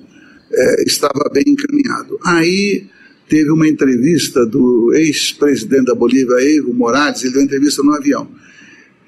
é, 0.52 0.82
estava 0.84 1.30
bem 1.32 1.44
encaminhado. 1.46 2.18
Aí 2.24 2.86
teve 3.28 3.50
uma 3.50 3.68
entrevista 3.68 4.46
do 4.46 4.92
ex-presidente 4.94 5.86
da 5.86 5.94
Bolívia, 5.94 6.36
Evo 6.40 6.72
Morales, 6.72 7.22
ele 7.22 7.32
deu 7.32 7.40
uma 7.40 7.46
entrevista 7.46 7.82
no 7.82 7.92
avião. 7.92 8.28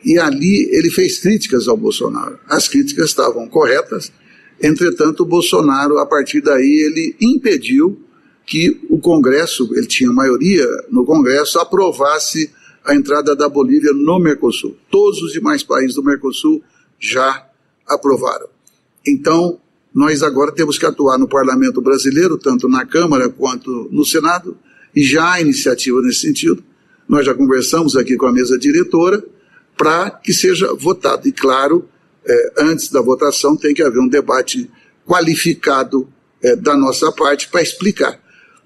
E 0.05 0.19
ali 0.19 0.69
ele 0.73 0.91
fez 0.91 1.19
críticas 1.19 1.69
ao 1.69 1.77
Bolsonaro. 1.77 2.39
As 2.49 2.69
críticas 2.69 3.11
estavam 3.11 3.49
corretas, 3.49 4.13
Entretanto, 4.61 5.23
o 5.23 5.27
Bolsonaro, 5.27 5.99
a 5.99 6.07
partir 6.07 6.41
daí, 6.41 6.65
ele 6.87 7.17
impediu 7.21 8.01
que 8.45 8.81
o 8.89 8.99
Congresso, 8.99 9.69
ele 9.75 9.87
tinha 9.87 10.11
maioria 10.13 10.65
no 10.91 11.05
Congresso, 11.05 11.59
aprovasse 11.59 12.51
a 12.85 12.95
entrada 12.95 13.35
da 13.35 13.49
Bolívia 13.49 13.93
no 13.93 14.19
Mercosul. 14.19 14.77
Todos 14.91 15.21
os 15.21 15.33
demais 15.33 15.63
países 15.63 15.97
do 15.97 16.05
Mercosul 16.05 16.63
já 16.99 17.45
aprovaram. 17.87 18.47
Então, 19.07 19.59
nós 19.93 20.23
agora 20.23 20.53
temos 20.53 20.79
que 20.79 20.87
atuar 20.87 21.19
no 21.19 21.29
parlamento 21.29 21.81
brasileiro, 21.81 22.39
tanto 22.39 22.69
na 22.69 22.87
Câmara 22.87 23.29
quanto 23.29 23.89
no 23.91 24.05
Senado, 24.05 24.57
e 24.95 25.03
já 25.03 25.33
há 25.33 25.41
iniciativa 25.41 26.01
nesse 26.01 26.21
sentido. 26.21 26.63
Nós 27.09 27.27
já 27.27 27.35
conversamos 27.35 27.97
aqui 27.97 28.17
com 28.17 28.27
a 28.27 28.33
mesa 28.33 28.59
diretora 28.59 29.25
para 29.77 30.11
que 30.11 30.33
seja 30.33 30.73
votado. 30.75 31.27
E, 31.29 31.33
claro, 31.33 31.89
é, 32.27 32.53
antes 32.59 32.91
da 32.91 33.01
votação, 33.01 33.57
tem 33.57 33.75
que 33.75 33.83
haver 33.83 34.01
um 34.01 34.09
debate 34.09 34.71
qualificado 35.07 36.09
é, 36.43 36.57
da 36.57 36.77
nossa 36.77 37.11
parte 37.13 37.49
para 37.49 37.63
explicar. 37.63 38.21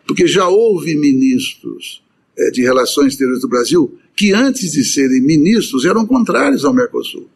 Porque 0.07 0.27
já 0.27 0.49
houve 0.49 0.97
ministros 0.97 2.03
é, 2.37 2.51
de 2.51 2.63
Relações 2.63 3.13
Exteriores 3.13 3.43
do 3.43 3.49
Brasil 3.49 3.99
que, 4.17 4.33
antes 4.33 4.73
de 4.73 4.85
serem 4.85 5.21
ministros, 5.21 5.85
eram 5.85 6.07
contrários 6.07 6.65
ao 6.65 6.75
Mercosul. 6.75 7.29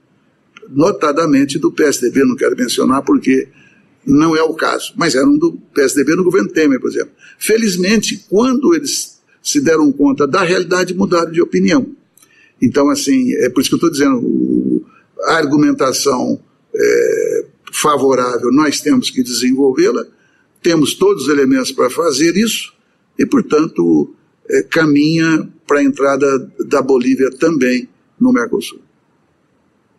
Notadamente 0.71 1.59
do 1.59 1.71
PSDB, 1.71 2.25
não 2.25 2.37
quero 2.37 2.57
mencionar 2.57 3.03
porque 3.03 3.49
não 4.07 4.37
é 4.37 4.43
o 4.43 4.55
caso, 4.55 4.93
mas 4.97 5.15
eram 5.15 5.37
do 5.37 5.53
PSDB 5.75 6.15
no 6.15 6.25
governo 6.25 6.49
Temer, 6.49 6.81
por 6.81 6.91
exemplo. 6.91 7.13
Felizmente, 7.39 8.25
quando 8.29 8.75
eles 8.75 9.19
se 9.43 9.61
deram 9.61 9.93
conta 9.93 10.27
da 10.27 10.43
realidade, 10.43 10.95
mudaram 10.95 11.31
de 11.31 11.41
opinião. 11.41 11.87
Então, 12.61 12.89
assim, 12.89 13.33
é 13.35 13.51
por 13.51 13.61
isso 13.61 13.69
que 13.69 13.75
eu 13.75 13.89
estou 13.89 13.91
dizendo, 13.91 14.74
argumentação 15.27 16.41
é, 16.75 17.45
favorável 17.73 18.53
nós 18.53 18.81
temos 18.81 19.11
que 19.11 19.23
desenvolvê-la, 19.23 20.05
temos 20.63 20.95
todos 20.95 21.25
os 21.25 21.29
elementos 21.29 21.73
para 21.73 21.91
fazer 21.91 22.37
isso 22.37 22.73
e, 23.19 23.27
portanto, 23.27 24.15
é, 24.49 24.63
caminha 24.63 25.49
para 25.67 25.81
a 25.81 25.83
entrada 25.83 26.27
da 26.67 26.81
Bolívia 26.81 27.31
também 27.31 27.89
no 28.19 28.33
Mercosul. 28.33 28.81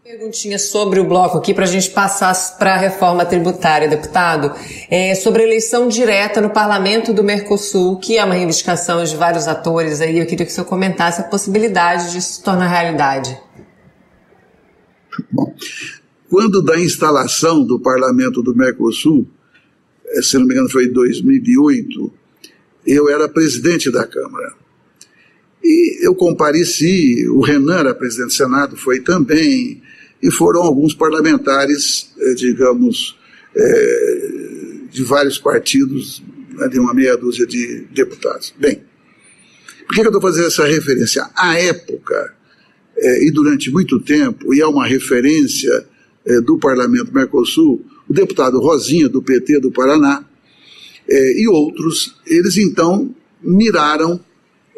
Perguntinha 0.04 0.60
sobre 0.60 1.00
o 1.00 1.04
bloco 1.04 1.40
aqui 1.40 1.52
para 1.52 1.64
a 1.64 1.68
gente 1.68 1.90
passar 1.90 2.36
para 2.60 2.76
a 2.76 2.78
reforma 2.78 3.26
tributária, 3.26 3.88
deputado. 3.88 4.54
É, 4.88 5.16
sobre 5.16 5.42
a 5.42 5.46
eleição 5.46 5.88
direta 5.88 6.40
no 6.40 6.52
parlamento 6.52 7.12
do 7.12 7.24
Mercosul, 7.24 7.98
que 7.98 8.16
é 8.16 8.24
uma 8.24 8.36
reivindicação 8.36 9.04
de 9.04 9.16
vários 9.16 9.48
atores 9.48 10.02
aí, 10.02 10.20
eu 10.20 10.28
queria 10.28 10.46
que 10.46 10.52
o 10.52 10.56
senhor 10.56 10.68
comentasse 10.68 11.22
a 11.22 11.24
possibilidade 11.24 12.12
de 12.12 12.22
se 12.22 12.44
tornar 12.44 12.68
realidade. 12.68 13.36
Bom, 15.32 15.56
quando 16.30 16.62
da 16.62 16.80
instalação 16.80 17.64
do 17.64 17.80
parlamento 17.80 18.42
do 18.42 18.56
Mercosul, 18.56 19.28
eh, 20.08 20.22
se 20.22 20.38
não 20.38 20.46
me 20.46 20.54
engano 20.54 20.70
foi 20.70 20.86
em 20.86 20.92
2008, 20.92 22.14
eu 22.86 23.10
era 23.10 23.28
presidente 23.28 23.92
da 23.92 24.06
Câmara. 24.06 24.54
E 25.64 26.06
eu 26.06 26.14
compareci, 26.14 27.28
o 27.30 27.42
Renan 27.42 27.80
era 27.80 27.96
presidente 27.96 28.28
do 28.28 28.34
Senado, 28.34 28.78
foi 28.78 29.00
também, 29.00 29.82
e 30.22 30.32
foram 30.32 30.62
alguns 30.62 30.94
parlamentares, 30.94 32.12
eh, 32.20 32.34
digamos, 32.36 33.18
é, 33.56 34.28
de 34.92 35.04
vários 35.04 35.40
partidos, 35.40 36.22
né, 36.54 36.68
de 36.68 36.80
uma 36.80 36.94
meia 36.94 37.16
dúzia 37.18 37.48
de 37.48 37.86
deputados. 37.92 38.54
Bem, 38.60 38.84
por 39.88 39.96
que 39.96 40.02
eu 40.02 40.06
estou 40.06 40.22
fazendo 40.22 40.48
essa 40.48 40.66
referência? 40.66 41.30
À 41.36 41.60
época, 41.60 42.36
e 42.98 43.32
durante 43.32 43.72
muito 43.72 44.00
tempo, 44.00 44.54
e 44.54 44.62
é 44.62 44.68
uma 44.68 44.88
referência 44.88 45.86
é, 46.26 46.42
do 46.42 46.58
Parlamento 46.58 47.14
Mercosul, 47.14 47.86
o 48.08 48.14
deputado 48.14 48.60
Rosinha, 48.60 49.08
do 49.08 49.22
PT 49.22 49.60
do 49.60 49.72
Paraná, 49.72 50.26
é, 51.08 51.42
e 51.42 51.48
outros, 51.48 52.16
eles 52.26 52.58
então 52.58 53.14
miraram 53.42 54.20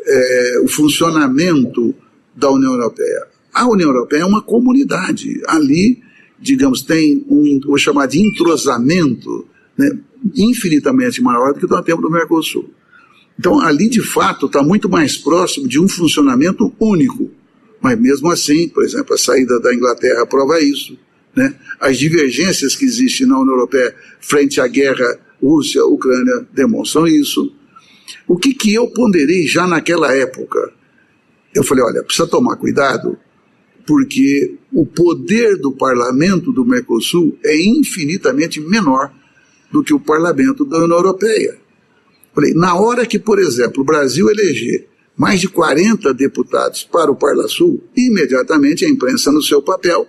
é, 0.05 0.59
o 0.63 0.67
funcionamento 0.67 1.95
da 2.35 2.51
União 2.51 2.73
Europeia. 2.73 3.27
A 3.53 3.67
União 3.67 3.89
Europeia 3.89 4.21
é 4.21 4.25
uma 4.25 4.41
comunidade. 4.41 5.41
Ali, 5.47 6.01
digamos, 6.39 6.81
tem 6.81 7.25
um, 7.29 7.59
vou 7.65 7.77
chamar 7.77 8.07
de 8.07 8.19
entrosamento 8.19 9.47
né, 9.77 9.97
infinitamente 10.35 11.21
maior 11.21 11.53
do 11.53 11.59
que 11.59 11.67
nós 11.67 11.83
temos 11.83 12.03
no 12.03 12.09
Mercosul. 12.09 12.69
Então, 13.39 13.59
ali, 13.59 13.87
de 13.87 14.01
fato, 14.01 14.47
está 14.47 14.61
muito 14.61 14.89
mais 14.89 15.17
próximo 15.17 15.67
de 15.67 15.79
um 15.79 15.87
funcionamento 15.87 16.73
único. 16.79 17.31
Mas 17.81 17.99
mesmo 17.99 18.31
assim, 18.31 18.67
por 18.69 18.83
exemplo, 18.83 19.13
a 19.13 19.17
saída 19.17 19.59
da 19.59 19.73
Inglaterra 19.73 20.25
prova 20.25 20.59
isso. 20.59 20.97
Né? 21.35 21.55
As 21.79 21.97
divergências 21.97 22.75
que 22.75 22.85
existem 22.85 23.27
na 23.27 23.39
União 23.39 23.53
Europeia 23.53 23.95
frente 24.19 24.59
à 24.59 24.67
guerra 24.67 25.19
Rússia-Ucrânia 25.41 26.47
demonstram 26.51 27.07
isso. 27.07 27.53
O 28.27 28.37
que, 28.37 28.53
que 28.53 28.73
eu 28.73 28.87
ponderei 28.87 29.45
já 29.45 29.67
naquela 29.67 30.13
época? 30.13 30.73
Eu 31.53 31.63
falei: 31.63 31.83
olha, 31.83 32.03
precisa 32.03 32.27
tomar 32.27 32.55
cuidado, 32.55 33.17
porque 33.85 34.55
o 34.73 34.85
poder 34.85 35.57
do 35.57 35.71
parlamento 35.71 36.51
do 36.51 36.65
Mercosul 36.65 37.37
é 37.43 37.55
infinitamente 37.55 38.59
menor 38.59 39.11
do 39.71 39.83
que 39.83 39.93
o 39.93 39.99
parlamento 39.99 40.65
da 40.65 40.77
União 40.77 40.97
Europeia. 40.97 41.57
Falei, 42.33 42.53
na 42.53 42.75
hora 42.75 43.05
que, 43.05 43.17
por 43.17 43.39
exemplo, 43.39 43.81
o 43.81 43.85
Brasil 43.85 44.29
eleger 44.29 44.87
mais 45.17 45.41
de 45.41 45.47
40 45.47 46.13
deputados 46.13 46.83
para 46.83 47.11
o 47.11 47.15
Parla 47.15 47.47
Sul, 47.47 47.83
imediatamente 47.95 48.85
a 48.85 48.89
imprensa, 48.89 49.31
no 49.31 49.41
seu 49.41 49.61
papel, 49.63 50.07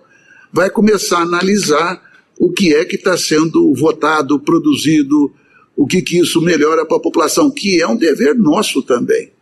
vai 0.53 0.69
começar 0.69 1.19
a 1.19 1.23
analisar 1.23 2.03
o 2.39 2.53
que 2.53 2.75
é 2.75 2.85
que 2.85 2.97
está 2.97 3.17
sendo 3.17 3.75
votado, 3.75 4.39
produzido, 4.39 5.33
o 5.75 5.87
que, 5.87 6.03
que 6.03 6.19
isso 6.19 6.43
melhora 6.43 6.85
para 6.85 6.99
a 6.99 7.01
população, 7.01 7.51
que 7.51 7.81
é 7.81 7.89
um 7.89 7.97
dever 7.97 8.35
nosso 8.35 8.83
também. 8.83 9.33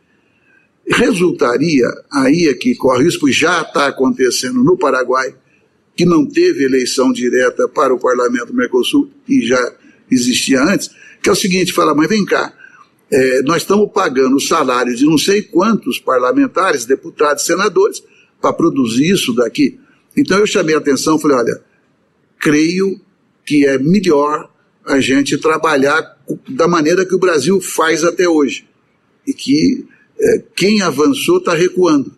Resultaria, 0.89 1.89
aí 2.13 2.47
é 2.49 2.55
que 2.55 2.77
corre 2.77 3.05
risco, 3.05 3.31
já 3.31 3.63
está 3.63 3.89
acontecendo 3.89 4.63
no 4.63 4.79
Paraguai, 4.79 5.35
que 5.97 6.07
não 6.07 6.25
teve 6.25 6.65
eleição 6.65 7.13
direta 7.13 7.69
para 7.69 7.93
o 7.93 7.99
Parlamento 7.99 8.55
Mercosul, 8.55 9.11
e 9.29 9.45
já 9.45 9.75
existia 10.11 10.63
antes, 10.63 10.91
que 11.21 11.29
é 11.29 11.33
o 11.33 11.37
seguinte, 11.37 11.73
fala, 11.73 11.95
mas 11.95 12.09
vem 12.09 12.25
cá, 12.25 12.53
é, 13.11 13.43
nós 13.43 13.63
estamos 13.63 13.91
pagando 13.93 14.37
o 14.37 14.41
salário 14.41 14.95
de 14.95 15.05
não 15.05 15.19
sei 15.19 15.43
quantos 15.43 15.99
parlamentares, 15.99 16.85
deputados, 16.85 17.45
senadores, 17.45 18.03
para 18.41 18.53
produzir 18.53 19.13
isso 19.13 19.33
daqui. 19.33 19.79
Então 20.17 20.39
eu 20.39 20.47
chamei 20.47 20.75
a 20.75 20.79
atenção, 20.79 21.19
falei, 21.19 21.37
olha, 21.37 21.63
creio 22.39 23.01
que 23.45 23.67
é 23.67 23.79
melhor 23.79 24.51
a 24.85 25.01
gente 25.01 25.39
trabalhar 25.39 26.17
da 26.49 26.67
maneira 26.67 27.05
que 27.05 27.15
o 27.15 27.19
Brasil 27.19 27.61
faz 27.61 28.05
até 28.05 28.29
hoje. 28.29 28.67
E 29.27 29.33
que 29.33 29.85
é, 30.19 30.43
quem 30.55 30.83
avançou 30.83 31.39
está 31.39 31.55
recuando. 31.55 32.13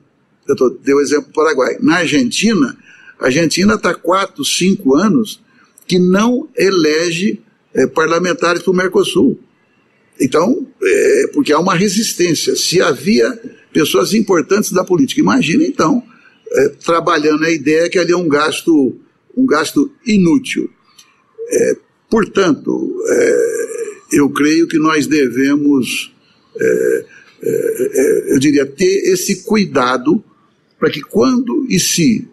Eu 0.47 0.57
tô, 0.57 0.71
dei 0.71 0.95
o 0.95 1.01
exemplo 1.01 1.27
do 1.27 1.33
Paraguai. 1.33 1.77
Na 1.81 1.97
Argentina, 1.97 2.77
a 3.19 3.27
Argentina 3.27 3.75
está 3.75 3.95
quatro, 3.95 4.45
cinco 4.45 4.95
anos 4.95 5.43
que 5.87 5.99
não 5.99 6.49
elege 6.57 7.43
é, 7.75 7.87
parlamentares 7.87 8.63
para 8.63 8.71
o 8.71 8.77
Mercosul. 8.77 9.39
Então, 10.21 10.67
é, 10.83 11.27
porque 11.33 11.53
há 11.53 11.59
uma 11.59 11.75
resistência. 11.75 12.57
Se 12.57 12.81
havia 12.81 13.31
pessoas 13.73 14.15
importantes 14.15 14.73
da 14.73 14.85
política, 14.85 15.21
imagina 15.21 15.65
então, 15.65 16.03
é, 16.51 16.69
trabalhando 16.85 17.45
a 17.45 17.51
ideia 17.51 17.89
que 17.89 17.99
ali 17.99 18.13
é 18.13 18.17
um 18.17 18.29
gasto, 18.29 18.97
um 19.37 19.47
gasto 19.47 19.91
inútil. 20.07 20.69
É, 21.51 21.77
portanto, 22.11 22.95
é, 23.09 23.69
eu 24.13 24.29
creio 24.31 24.67
que 24.67 24.79
nós 24.79 25.07
devemos, 25.07 26.13
é, 26.59 27.05
é, 27.43 28.33
eu 28.33 28.39
diria, 28.39 28.67
ter 28.67 29.13
esse 29.13 29.43
cuidado 29.43 30.23
para 30.79 30.91
que 30.91 31.01
quando 31.01 31.67
e 31.69 31.79
se 31.79 32.27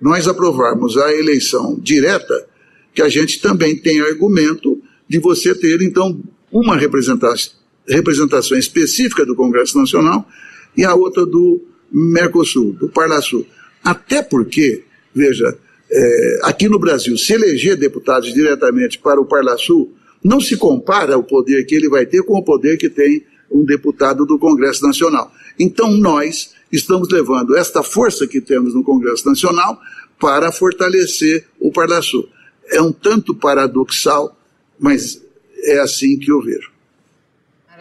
nós 0.00 0.26
aprovarmos 0.26 0.96
a 0.96 1.12
eleição 1.12 1.78
direta, 1.80 2.46
que 2.94 3.00
a 3.00 3.08
gente 3.08 3.40
também 3.40 3.76
tenha 3.76 4.04
argumento 4.04 4.82
de 5.08 5.18
você 5.18 5.54
ter, 5.54 5.80
então, 5.80 6.20
uma 6.52 6.76
representação, 6.76 8.58
específica 8.58 9.24
do 9.24 9.34
Congresso 9.34 9.78
Nacional 9.78 10.28
e 10.76 10.84
a 10.84 10.94
outra 10.94 11.24
do 11.24 11.62
Mercosul, 11.90 12.72
do 12.74 12.88
Parlasul. 12.88 13.46
Até 13.82 14.22
porque, 14.22 14.84
veja, 15.14 15.58
é, 15.90 16.38
aqui 16.42 16.68
no 16.68 16.78
Brasil, 16.78 17.16
se 17.16 17.32
eleger 17.32 17.76
deputados 17.76 18.32
diretamente 18.32 18.98
para 18.98 19.20
o 19.20 19.24
Parlasul, 19.24 19.92
não 20.22 20.40
se 20.40 20.56
compara 20.56 21.18
o 21.18 21.24
poder 21.24 21.64
que 21.64 21.74
ele 21.74 21.88
vai 21.88 22.06
ter 22.06 22.22
com 22.22 22.38
o 22.38 22.44
poder 22.44 22.76
que 22.76 22.88
tem 22.88 23.24
um 23.50 23.64
deputado 23.64 24.24
do 24.24 24.38
Congresso 24.38 24.86
Nacional. 24.86 25.32
Então, 25.58 25.90
nós 25.90 26.54
estamos 26.70 27.08
levando 27.10 27.56
esta 27.56 27.82
força 27.82 28.26
que 28.26 28.40
temos 28.40 28.74
no 28.74 28.84
Congresso 28.84 29.28
Nacional 29.28 29.80
para 30.18 30.52
fortalecer 30.52 31.44
o 31.58 31.70
Parlasul. 31.70 32.28
É 32.70 32.80
um 32.80 32.92
tanto 32.92 33.34
paradoxal, 33.34 34.38
mas 34.78 35.20
é 35.64 35.78
assim 35.80 36.18
que 36.18 36.30
eu 36.30 36.40
vejo. 36.42 36.72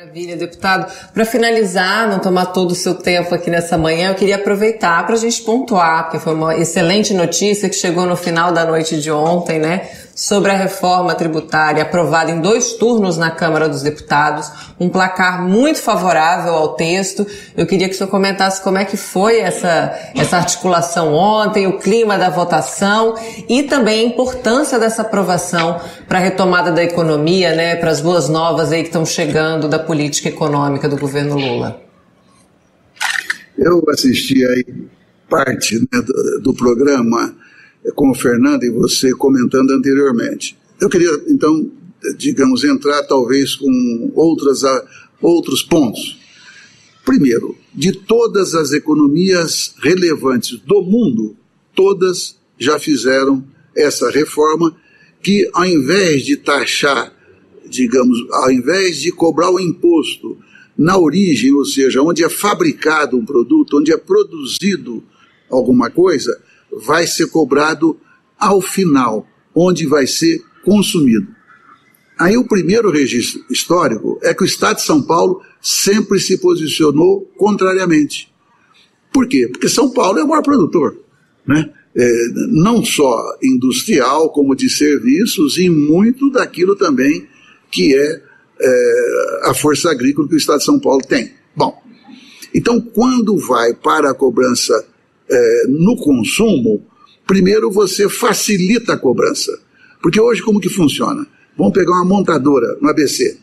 Maravilha, 0.02 0.36
deputado. 0.36 0.92
Para 1.14 1.26
finalizar, 1.26 2.10
não 2.10 2.18
tomar 2.18 2.48
todo 2.48 2.72
o 2.72 2.76
seu 2.76 2.96
tempo 2.96 3.36
aqui 3.36 3.52
nessa 3.52 3.78
manhã, 3.78 4.10
eu 4.10 4.16
queria 4.16 4.36
aproveitar 4.36 5.06
para 5.06 5.14
a 5.14 5.18
gente 5.18 5.44
pontuar, 5.44 6.06
porque 6.06 6.18
foi 6.18 6.34
uma 6.34 6.58
excelente 6.58 7.14
notícia 7.14 7.70
que 7.70 7.76
chegou 7.76 8.08
no 8.08 8.16
final 8.16 8.52
da 8.52 8.66
noite 8.66 9.00
de 9.00 9.12
ontem, 9.12 9.60
né? 9.60 9.88
Sobre 10.22 10.52
a 10.52 10.56
reforma 10.56 11.16
tributária 11.16 11.82
aprovada 11.82 12.30
em 12.30 12.40
dois 12.40 12.74
turnos 12.74 13.18
na 13.18 13.32
Câmara 13.32 13.68
dos 13.68 13.82
Deputados, 13.82 14.52
um 14.80 14.88
placar 14.88 15.42
muito 15.42 15.82
favorável 15.82 16.54
ao 16.54 16.76
texto. 16.76 17.26
Eu 17.58 17.66
queria 17.66 17.90
que 17.90 17.96
o 17.96 17.98
senhor 17.98 18.12
comentasse 18.12 18.62
como 18.62 18.78
é 18.78 18.86
que 18.86 18.96
foi 18.96 19.40
essa, 19.40 19.92
essa 20.16 20.38
articulação 20.38 21.16
ontem, 21.16 21.66
o 21.66 21.80
clima 21.80 22.20
da 22.20 22.30
votação 22.30 23.16
e 23.50 23.64
também 23.64 24.02
a 24.02 24.04
importância 24.10 24.78
dessa 24.78 25.02
aprovação 25.02 25.82
para 26.08 26.20
a 26.20 26.22
retomada 26.22 26.72
da 26.72 26.84
economia, 26.84 27.56
né, 27.56 27.76
para 27.76 27.90
as 27.90 28.00
boas 28.00 28.30
novas 28.30 28.72
aí 28.72 28.84
que 28.84 28.90
estão 28.90 29.04
chegando 29.04 29.68
da 29.68 29.80
política 29.80 30.30
econômica 30.30 30.88
do 30.88 30.98
governo 30.98 31.34
Lula. 31.36 31.82
Eu 33.58 33.84
assisti 33.90 34.46
aí 34.46 34.66
parte 35.28 35.80
né, 35.80 36.00
do, 36.00 36.42
do 36.42 36.54
programa 36.54 37.42
com 37.96 38.12
o 38.12 38.16
Fernando 38.16 38.64
e 38.64 38.70
você 38.70 39.12
comentando 39.14 39.72
anteriormente. 39.72 40.58
Eu 40.80 40.90
queria, 40.90 41.10
então, 41.28 41.72
digamos, 42.18 42.64
entrar 42.64 43.04
talvez 43.04 43.56
com 43.56 44.12
outras, 44.16 44.62
outros 45.22 45.62
pontos. 45.64 46.20
Primeiro, 47.06 47.58
de 47.74 47.92
todas 47.92 48.54
as 48.54 48.74
economias 48.74 49.74
relevantes 49.82 50.60
do 50.60 50.82
mundo, 50.82 51.36
todas 51.76 52.36
já 52.58 52.78
fizeram 52.80 53.44
essa 53.76 54.10
reforma 54.12 54.76
que, 55.22 55.50
ao 55.54 55.66
invés 55.66 56.24
de 56.24 56.38
taxar, 56.38 57.14
digamos, 57.68 58.18
ao 58.32 58.52
invés 58.52 58.98
de 58.98 59.12
cobrar 59.12 59.50
o 59.50 59.60
imposto 59.60 60.38
na 60.78 60.98
origem, 60.98 61.54
ou 61.54 61.66
seja, 61.66 62.02
onde 62.02 62.24
é 62.24 62.30
fabricado 62.30 63.18
um 63.18 63.26
produto, 63.26 63.78
onde 63.78 63.92
é 63.92 63.98
produzido 63.98 65.04
alguma 65.50 65.90
coisa, 65.90 66.40
vai 66.72 67.06
ser 67.06 67.28
cobrado 67.28 68.00
ao 68.38 68.62
final, 68.62 69.28
onde 69.54 69.86
vai 69.86 70.08
ser 70.08 70.42
consumido. 70.64 71.28
Aí 72.18 72.38
o 72.38 72.48
primeiro 72.48 72.92
registro 72.92 73.44
histórico 73.50 74.20
é 74.22 74.34
que 74.34 74.44
o 74.44 74.46
Estado 74.46 74.78
de 74.78 74.84
São 74.84 75.02
Paulo 75.02 75.42
sempre 75.60 76.20
se 76.20 76.38
posicionou 76.38 77.22
contrariamente. 77.36 78.32
Por 79.12 79.28
quê? 79.28 79.48
Porque 79.48 79.68
São 79.68 79.90
Paulo 79.92 80.20
é 80.20 80.24
o 80.24 80.28
maior 80.28 80.44
produtor, 80.44 80.98
né? 81.46 81.72
É, 81.94 82.12
não 82.52 82.86
só 82.86 83.38
industrial, 83.44 84.30
como 84.30 84.56
de 84.56 84.70
serviços 84.70 85.58
e 85.58 85.70
muito 85.70 86.32
daquilo 86.32 86.74
também 86.76 87.28
que 87.70 87.94
é, 87.94 88.22
é 88.62 89.50
a 89.50 89.54
força 89.54 89.90
agrícola 89.90 90.28
que 90.28 90.36
o 90.36 90.38
Estado 90.38 90.60
de 90.60 90.66
São 90.66 90.80
Paulo 90.80 91.02
tem. 91.02 91.34
Bom, 91.56 91.82
então 92.54 92.80
quando 92.80 93.36
vai 93.38 93.74
para 93.74 94.12
a 94.12 94.14
cobrança 94.14 94.88
é, 95.32 95.68
no 95.68 95.96
consumo, 95.96 96.86
primeiro 97.26 97.72
você 97.72 98.10
facilita 98.10 98.94
a 98.94 98.98
cobrança. 98.98 99.58
Porque 100.02 100.20
hoje 100.20 100.42
como 100.42 100.60
que 100.60 100.70
funciona? 100.70 101.26
Vamos 101.58 101.74
pegar 101.74 101.94
uma 101.94 102.06
montadora 102.06 102.78
no 102.82 102.90
ABC. 102.90 103.40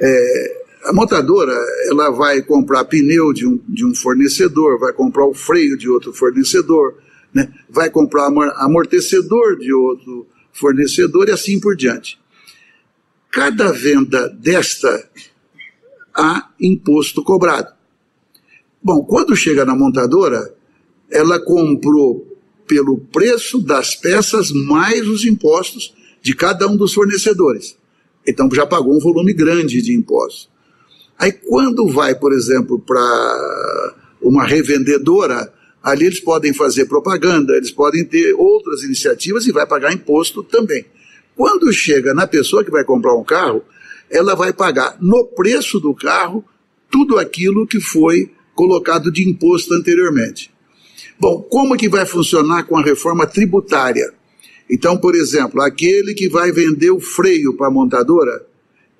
É, 0.00 0.62
a 0.84 0.92
montadora 0.92 1.52
ela 1.88 2.10
vai 2.10 2.42
comprar 2.42 2.84
pneu 2.84 3.32
de 3.32 3.46
um, 3.46 3.60
de 3.68 3.84
um 3.84 3.94
fornecedor, 3.94 4.78
vai 4.78 4.92
comprar 4.92 5.26
o 5.26 5.34
freio 5.34 5.76
de 5.76 5.88
outro 5.88 6.12
fornecedor, 6.12 6.94
né? 7.34 7.52
vai 7.68 7.90
comprar 7.90 8.26
amortecedor 8.56 9.58
de 9.58 9.72
outro 9.72 10.26
fornecedor 10.52 11.28
e 11.28 11.32
assim 11.32 11.58
por 11.60 11.76
diante. 11.76 12.18
Cada 13.30 13.72
venda 13.72 14.28
desta 14.28 15.10
há 16.14 16.50
imposto 16.60 17.22
cobrado. 17.22 17.74
Bom, 18.82 19.04
quando 19.04 19.36
chega 19.36 19.64
na 19.64 19.74
montadora, 19.74 20.55
ela 21.10 21.38
comprou 21.38 22.36
pelo 22.66 22.98
preço 22.98 23.60
das 23.60 23.94
peças 23.94 24.50
mais 24.50 25.06
os 25.06 25.24
impostos 25.24 25.94
de 26.20 26.34
cada 26.34 26.66
um 26.66 26.76
dos 26.76 26.92
fornecedores. 26.92 27.76
Então 28.26 28.48
já 28.52 28.66
pagou 28.66 28.96
um 28.96 29.00
volume 29.00 29.32
grande 29.32 29.80
de 29.80 29.94
impostos. 29.94 30.48
Aí 31.18 31.32
quando 31.32 31.86
vai, 31.88 32.14
por 32.14 32.32
exemplo, 32.32 32.78
para 32.78 33.94
uma 34.20 34.44
revendedora, 34.44 35.52
ali 35.82 36.06
eles 36.06 36.20
podem 36.20 36.52
fazer 36.52 36.86
propaganda, 36.86 37.56
eles 37.56 37.70
podem 37.70 38.04
ter 38.04 38.34
outras 38.34 38.82
iniciativas 38.82 39.46
e 39.46 39.52
vai 39.52 39.66
pagar 39.66 39.92
imposto 39.92 40.42
também. 40.42 40.84
Quando 41.36 41.72
chega 41.72 42.12
na 42.12 42.26
pessoa 42.26 42.64
que 42.64 42.70
vai 42.70 42.82
comprar 42.82 43.14
um 43.14 43.22
carro, 43.22 43.62
ela 44.10 44.34
vai 44.34 44.52
pagar 44.52 44.96
no 45.00 45.24
preço 45.24 45.78
do 45.78 45.94
carro 45.94 46.44
tudo 46.90 47.18
aquilo 47.18 47.66
que 47.66 47.80
foi 47.80 48.30
colocado 48.54 49.12
de 49.12 49.28
imposto 49.28 49.74
anteriormente. 49.74 50.50
Bom, 51.18 51.40
como 51.42 51.76
que 51.76 51.88
vai 51.88 52.04
funcionar 52.04 52.64
com 52.64 52.76
a 52.76 52.82
reforma 52.82 53.26
tributária? 53.26 54.12
Então, 54.70 54.98
por 54.98 55.14
exemplo, 55.14 55.62
aquele 55.62 56.12
que 56.12 56.28
vai 56.28 56.52
vender 56.52 56.90
o 56.90 57.00
freio 57.00 57.56
para 57.56 57.68
a 57.68 57.70
montadora, 57.70 58.46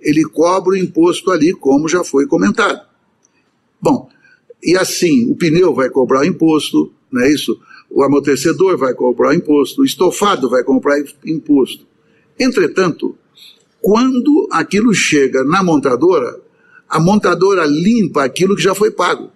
ele 0.00 0.24
cobra 0.24 0.72
o 0.72 0.76
imposto 0.76 1.30
ali, 1.30 1.52
como 1.52 1.88
já 1.88 2.04
foi 2.04 2.26
comentado. 2.26 2.80
Bom, 3.80 4.08
e 4.62 4.76
assim, 4.76 5.30
o 5.30 5.36
pneu 5.36 5.74
vai 5.74 5.90
cobrar 5.90 6.20
o 6.20 6.24
imposto, 6.24 6.92
não 7.10 7.22
é 7.22 7.30
isso? 7.30 7.60
O 7.90 8.02
amortecedor 8.02 8.76
vai 8.76 8.94
cobrar 8.94 9.30
o 9.30 9.34
imposto, 9.34 9.82
o 9.82 9.84
estofado 9.84 10.48
vai 10.48 10.64
comprar 10.64 10.98
imposto. 11.24 11.86
Entretanto, 12.38 13.16
quando 13.80 14.48
aquilo 14.50 14.92
chega 14.94 15.44
na 15.44 15.62
montadora, 15.62 16.40
a 16.88 16.98
montadora 17.00 17.64
limpa 17.66 18.24
aquilo 18.24 18.56
que 18.56 18.62
já 18.62 18.74
foi 18.74 18.90
pago. 18.90 19.30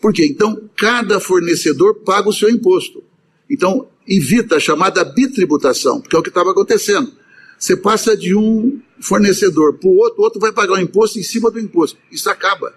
Por 0.00 0.12
quê? 0.12 0.26
Então, 0.26 0.68
cada 0.76 1.18
fornecedor 1.20 1.96
paga 2.04 2.28
o 2.28 2.32
seu 2.32 2.48
imposto. 2.48 3.02
Então, 3.50 3.88
evita 4.06 4.56
a 4.56 4.60
chamada 4.60 5.04
bitributação, 5.04 6.00
porque 6.00 6.16
é 6.16 6.18
o 6.18 6.22
que 6.22 6.28
estava 6.28 6.50
acontecendo. 6.50 7.12
Você 7.58 7.76
passa 7.76 8.16
de 8.16 8.34
um 8.34 8.80
fornecedor 9.00 9.78
para 9.78 9.88
o 9.88 9.96
outro, 9.96 10.20
o 10.20 10.24
outro 10.24 10.40
vai 10.40 10.52
pagar 10.52 10.74
o 10.74 10.80
imposto 10.80 11.18
em 11.18 11.22
cima 11.22 11.50
do 11.50 11.58
imposto. 11.58 11.98
Isso 12.10 12.30
acaba. 12.30 12.74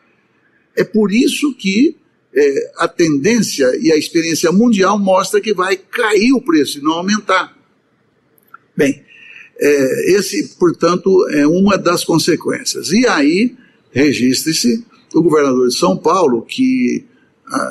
É 0.76 0.84
por 0.84 1.12
isso 1.12 1.54
que 1.54 1.96
é, 2.34 2.72
a 2.78 2.88
tendência 2.88 3.78
e 3.80 3.92
a 3.92 3.98
experiência 3.98 4.52
mundial 4.52 4.98
mostra 4.98 5.42
que 5.42 5.54
vai 5.54 5.78
cair 5.78 6.34
o 6.34 6.42
preço 6.42 6.80
e 6.80 6.82
não 6.82 6.94
aumentar. 6.94 7.56
Bem, 8.76 9.04
é, 9.60 10.16
esse, 10.16 10.56
portanto, 10.58 11.28
é 11.30 11.46
uma 11.46 11.78
das 11.78 12.04
consequências. 12.04 12.92
E 12.92 13.06
aí, 13.06 13.56
registre-se, 13.92 14.84
o 15.14 15.22
governador 15.22 15.68
de 15.68 15.78
São 15.78 15.98
Paulo, 15.98 16.42
que 16.42 17.06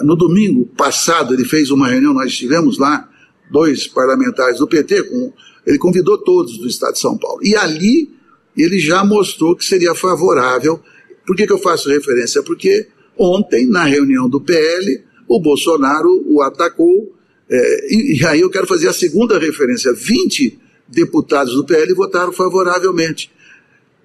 no 0.04 0.16
domingo 0.16 0.66
passado, 0.76 1.34
ele 1.34 1.44
fez 1.44 1.70
uma 1.70 1.88
reunião, 1.88 2.12
nós 2.12 2.30
estivemos 2.30 2.78
lá, 2.78 3.08
dois 3.50 3.86
parlamentares 3.86 4.58
do 4.58 4.66
PT, 4.66 5.04
com, 5.04 5.32
ele 5.66 5.78
convidou 5.78 6.18
todos 6.18 6.58
do 6.58 6.66
Estado 6.66 6.94
de 6.94 7.00
São 7.00 7.16
Paulo. 7.16 7.40
E 7.42 7.56
ali 7.56 8.10
ele 8.56 8.78
já 8.78 9.04
mostrou 9.04 9.56
que 9.56 9.64
seria 9.64 9.94
favorável. 9.94 10.80
Por 11.26 11.36
que, 11.36 11.46
que 11.46 11.52
eu 11.52 11.58
faço 11.58 11.88
referência? 11.88 12.42
Porque 12.42 12.88
ontem, 13.18 13.66
na 13.66 13.84
reunião 13.84 14.28
do 14.28 14.40
PL, 14.40 15.02
o 15.28 15.40
Bolsonaro 15.40 16.24
o 16.26 16.42
atacou, 16.42 17.14
é, 17.48 17.94
e, 17.94 18.20
e 18.20 18.26
aí 18.26 18.40
eu 18.40 18.50
quero 18.50 18.66
fazer 18.66 18.88
a 18.88 18.92
segunda 18.92 19.38
referência: 19.38 19.92
20 19.92 20.58
deputados 20.88 21.54
do 21.54 21.64
PL 21.64 21.92
votaram 21.94 22.32
favoravelmente. 22.32 23.30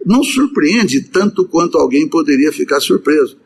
Não 0.05 0.23
surpreende 0.23 1.01
tanto 1.01 1.45
quanto 1.45 1.77
alguém 1.77 2.07
poderia 2.07 2.51
ficar 2.51 2.79
surpreso. 2.79 3.37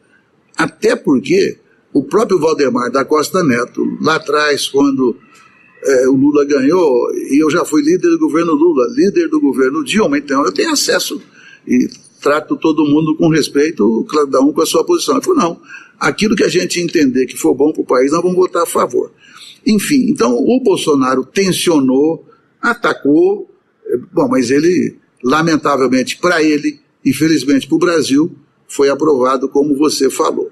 Até 0.58 0.96
porque 0.96 1.58
o 1.94 2.04
próprio 2.04 2.40
Valdemar 2.40 2.92
da 2.92 3.04
Costa 3.04 3.44
Neto, 3.44 3.84
lá 4.02 4.16
atrás, 4.16 4.68
quando 4.68 5.16
é, 5.84 6.08
o 6.08 6.14
Lula 6.14 6.46
ganhou, 6.46 7.12
e 7.16 7.42
eu 7.42 7.50
já 7.50 7.66
fui 7.66 7.82
líder 7.82 8.10
do 8.10 8.20
governo 8.20 8.54
Lula, 8.54 8.88
líder 8.96 9.28
do 9.28 9.40
governo 9.40 9.84
Dilma, 9.84 10.18
então 10.18 10.46
eu 10.46 10.52
tenho 10.52 10.72
acesso 10.72 11.22
e 11.68 11.90
trato 12.22 12.58
todo 12.58 12.86
mundo 12.86 13.16
com 13.16 13.30
respeito, 13.30 14.06
cada 14.10 14.42
um 14.42 14.52
com 14.52 14.62
a 14.62 14.66
sua 14.66 14.84
posição. 14.84 15.16
Ele 15.16 15.24
falou, 15.24 15.40
não, 15.40 15.62
aquilo 16.00 16.36
que 16.36 16.44
a 16.44 16.50
gente 16.50 16.80
entender 16.80 17.26
que 17.26 17.38
for 17.38 17.54
bom 17.54 17.72
para 17.72 17.82
o 17.82 17.86
país, 17.86 18.12
nós 18.12 18.22
vamos 18.22 18.38
votar 18.38 18.64
a 18.64 18.68
favor. 18.68 19.12
Enfim, 19.66 20.10
então 20.10 20.36
o 20.36 20.62
Bolsonaro 20.62 21.26
tensionou, 21.26 22.26
atacou, 22.62 23.50
é, 23.86 23.98
bom, 24.12 24.28
mas 24.28 24.52
ele, 24.52 24.98
lamentavelmente 25.24 26.18
para 26.18 26.44
ele, 26.44 26.80
e 27.04 27.14
felizmente 27.14 27.68
para 27.68 27.76
o 27.76 27.80
Brasil, 27.80 28.36
foi 28.68 28.90
aprovado 28.90 29.48
como 29.50 29.76
você 29.76 30.10
falou. 30.10 30.52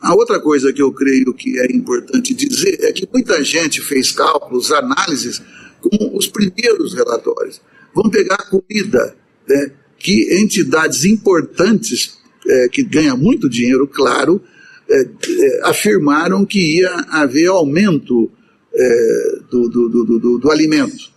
A 0.00 0.14
outra 0.14 0.38
coisa 0.38 0.72
que 0.72 0.80
eu 0.80 0.92
creio 0.92 1.34
que 1.34 1.58
é 1.58 1.66
importante 1.72 2.32
dizer 2.34 2.78
é 2.82 2.92
que 2.92 3.08
muita 3.12 3.42
gente 3.42 3.80
fez 3.80 4.12
cálculos, 4.12 4.70
análises 4.70 5.42
com 5.80 6.16
os 6.16 6.26
primeiros 6.26 6.94
relatórios. 6.94 7.60
Vamos 7.94 8.12
pegar 8.12 8.36
a 8.36 8.44
comida, 8.44 9.16
né, 9.48 9.72
que 9.98 10.40
entidades 10.40 11.04
importantes, 11.04 12.16
é, 12.46 12.68
que 12.68 12.82
ganham 12.82 13.16
muito 13.16 13.48
dinheiro, 13.48 13.86
claro, 13.88 14.40
é, 14.88 15.02
é, 15.02 15.60
afirmaram 15.64 16.46
que 16.46 16.78
ia 16.78 16.90
haver 17.10 17.48
aumento 17.48 18.30
é, 18.72 19.38
do, 19.50 19.68
do, 19.68 19.88
do, 19.88 20.18
do, 20.18 20.38
do 20.38 20.50
alimento. 20.50 21.10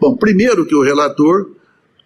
Bom, 0.00 0.16
primeiro 0.16 0.64
que 0.64 0.74
o 0.74 0.82
relator, 0.82 1.50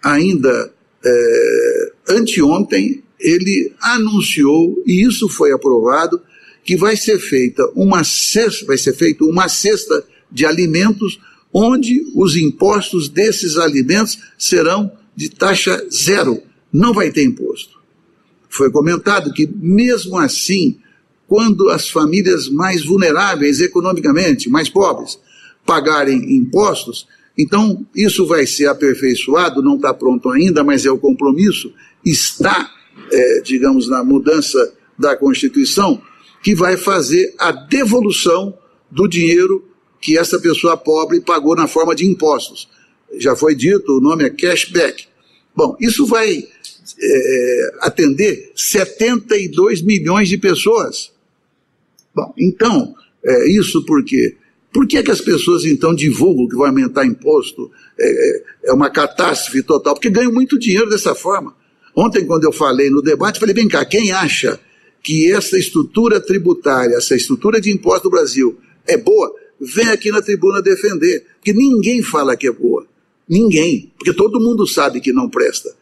ainda 0.02 0.72
é, 1.04 1.92
anteontem, 2.08 3.03
ele 3.24 3.72
anunciou, 3.80 4.82
e 4.86 5.02
isso 5.02 5.28
foi 5.28 5.50
aprovado, 5.50 6.20
que 6.62 6.76
vai 6.76 6.96
ser 6.96 7.18
feita 7.18 7.66
uma 7.74 8.04
cesta, 8.04 8.66
vai 8.66 8.76
ser 8.76 8.94
feita 8.94 9.24
uma 9.24 9.48
cesta 9.48 10.04
de 10.30 10.44
alimentos 10.44 11.18
onde 11.52 12.04
os 12.14 12.36
impostos 12.36 13.08
desses 13.08 13.56
alimentos 13.56 14.18
serão 14.36 14.92
de 15.16 15.30
taxa 15.30 15.86
zero, 15.90 16.42
não 16.72 16.92
vai 16.92 17.10
ter 17.10 17.24
imposto. 17.24 17.78
Foi 18.48 18.70
comentado 18.70 19.32
que 19.32 19.48
mesmo 19.54 20.18
assim, 20.18 20.76
quando 21.26 21.68
as 21.70 21.88
famílias 21.88 22.48
mais 22.48 22.84
vulneráveis 22.84 23.60
economicamente, 23.60 24.50
mais 24.50 24.68
pobres, 24.68 25.18
pagarem 25.64 26.36
impostos, 26.36 27.06
então 27.38 27.86
isso 27.94 28.26
vai 28.26 28.46
ser 28.46 28.66
aperfeiçoado, 28.66 29.62
não 29.62 29.76
está 29.76 29.94
pronto 29.94 30.30
ainda, 30.30 30.62
mas 30.62 30.84
é 30.84 30.90
o 30.90 30.98
compromisso, 30.98 31.72
está 32.04 32.73
é, 33.10 33.40
digamos, 33.40 33.88
na 33.88 34.02
mudança 34.04 34.72
da 34.98 35.16
Constituição, 35.16 36.00
que 36.42 36.54
vai 36.54 36.76
fazer 36.76 37.34
a 37.38 37.50
devolução 37.50 38.56
do 38.90 39.08
dinheiro 39.08 39.64
que 40.00 40.18
essa 40.18 40.38
pessoa 40.38 40.76
pobre 40.76 41.20
pagou 41.20 41.56
na 41.56 41.66
forma 41.66 41.94
de 41.94 42.06
impostos. 42.06 42.68
Já 43.18 43.34
foi 43.34 43.54
dito, 43.54 43.96
o 43.96 44.00
nome 44.00 44.24
é 44.24 44.30
cashback. 44.30 45.06
Bom, 45.56 45.76
isso 45.80 46.04
vai 46.06 46.44
é, 47.00 47.72
atender 47.80 48.52
72 48.54 49.82
milhões 49.82 50.28
de 50.28 50.36
pessoas. 50.36 51.12
Bom, 52.14 52.34
então, 52.38 52.94
é, 53.24 53.50
isso 53.50 53.84
por 53.84 54.04
quê? 54.04 54.36
Por 54.72 54.86
que, 54.86 55.02
que 55.02 55.10
as 55.10 55.20
pessoas 55.20 55.64
então 55.64 55.94
divulgam 55.94 56.48
que 56.48 56.56
vai 56.56 56.68
aumentar 56.68 57.06
imposto? 57.06 57.70
É, 57.98 58.06
é, 58.06 58.42
é 58.66 58.72
uma 58.72 58.90
catástrofe 58.90 59.62
total, 59.62 59.94
porque 59.94 60.10
ganham 60.10 60.32
muito 60.32 60.58
dinheiro 60.58 60.90
dessa 60.90 61.14
forma. 61.14 61.56
Ontem, 61.96 62.26
quando 62.26 62.44
eu 62.44 62.52
falei 62.52 62.90
no 62.90 63.02
debate, 63.02 63.38
falei: 63.38 63.54
vem 63.54 63.68
cá, 63.68 63.84
quem 63.84 64.10
acha 64.10 64.58
que 65.02 65.30
essa 65.30 65.58
estrutura 65.58 66.20
tributária, 66.20 66.96
essa 66.96 67.14
estrutura 67.14 67.60
de 67.60 67.70
imposto 67.70 68.04
do 68.04 68.10
Brasil 68.10 68.58
é 68.86 68.96
boa, 68.96 69.34
vem 69.60 69.88
aqui 69.88 70.10
na 70.10 70.22
tribuna 70.22 70.62
defender. 70.62 71.26
Porque 71.36 71.52
ninguém 71.52 72.02
fala 72.02 72.36
que 72.36 72.48
é 72.48 72.52
boa. 72.52 72.86
Ninguém. 73.28 73.92
Porque 73.96 74.12
todo 74.12 74.40
mundo 74.40 74.66
sabe 74.66 75.00
que 75.00 75.12
não 75.12 75.28
presta. 75.28 75.74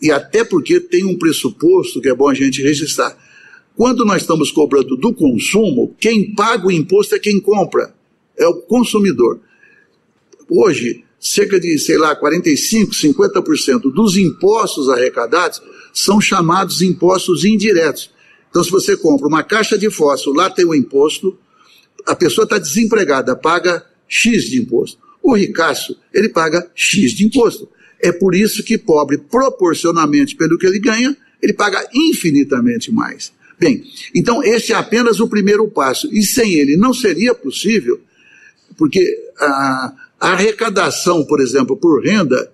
E 0.00 0.10
até 0.10 0.44
porque 0.44 0.80
tem 0.80 1.04
um 1.04 1.18
pressuposto 1.18 2.00
que 2.00 2.08
é 2.08 2.14
bom 2.14 2.28
a 2.28 2.34
gente 2.34 2.62
registrar. 2.62 3.16
Quando 3.76 4.04
nós 4.04 4.22
estamos 4.22 4.50
cobrando 4.50 4.96
do 4.96 5.14
consumo, 5.14 5.94
quem 5.98 6.34
paga 6.34 6.66
o 6.66 6.70
imposto 6.70 7.14
é 7.14 7.18
quem 7.18 7.40
compra, 7.40 7.94
é 8.36 8.46
o 8.46 8.56
consumidor. 8.62 9.40
Hoje, 10.48 11.04
cerca 11.20 11.60
de, 11.60 11.78
sei 11.78 11.98
lá, 11.98 12.16
45, 12.16 12.92
50% 12.92 13.92
dos 13.92 14.16
impostos 14.16 14.88
arrecadados 14.88 15.60
são 15.92 16.20
chamados 16.20 16.80
impostos 16.80 17.44
indiretos. 17.44 18.10
Então, 18.48 18.64
se 18.64 18.70
você 18.70 18.96
compra 18.96 19.28
uma 19.28 19.42
caixa 19.42 19.76
de 19.76 19.90
fósforo, 19.90 20.36
lá 20.36 20.48
tem 20.48 20.64
o 20.64 20.74
imposto, 20.74 21.38
a 22.06 22.16
pessoa 22.16 22.44
está 22.44 22.58
desempregada, 22.58 23.36
paga 23.36 23.84
X 24.08 24.44
de 24.44 24.58
imposto. 24.58 24.98
O 25.22 25.34
ricaço, 25.34 25.96
ele 26.12 26.30
paga 26.30 26.68
X 26.74 27.12
de 27.12 27.26
imposto. 27.26 27.68
É 28.00 28.10
por 28.10 28.34
isso 28.34 28.64
que 28.64 28.78
pobre, 28.78 29.18
proporcionalmente 29.18 30.34
pelo 30.34 30.58
que 30.58 30.66
ele 30.66 30.78
ganha, 30.78 31.14
ele 31.42 31.52
paga 31.52 31.86
infinitamente 31.94 32.90
mais. 32.90 33.32
Bem, 33.58 33.84
então 34.14 34.42
esse 34.42 34.72
é 34.72 34.74
apenas 34.74 35.20
o 35.20 35.28
primeiro 35.28 35.68
passo. 35.68 36.08
E 36.12 36.22
sem 36.22 36.54
ele 36.54 36.78
não 36.78 36.94
seria 36.94 37.34
possível, 37.34 38.00
porque 38.76 39.06
a, 39.38 39.92
a 40.20 40.32
arrecadação, 40.32 41.24
por 41.24 41.40
exemplo, 41.40 41.76
por 41.76 42.04
renda, 42.04 42.52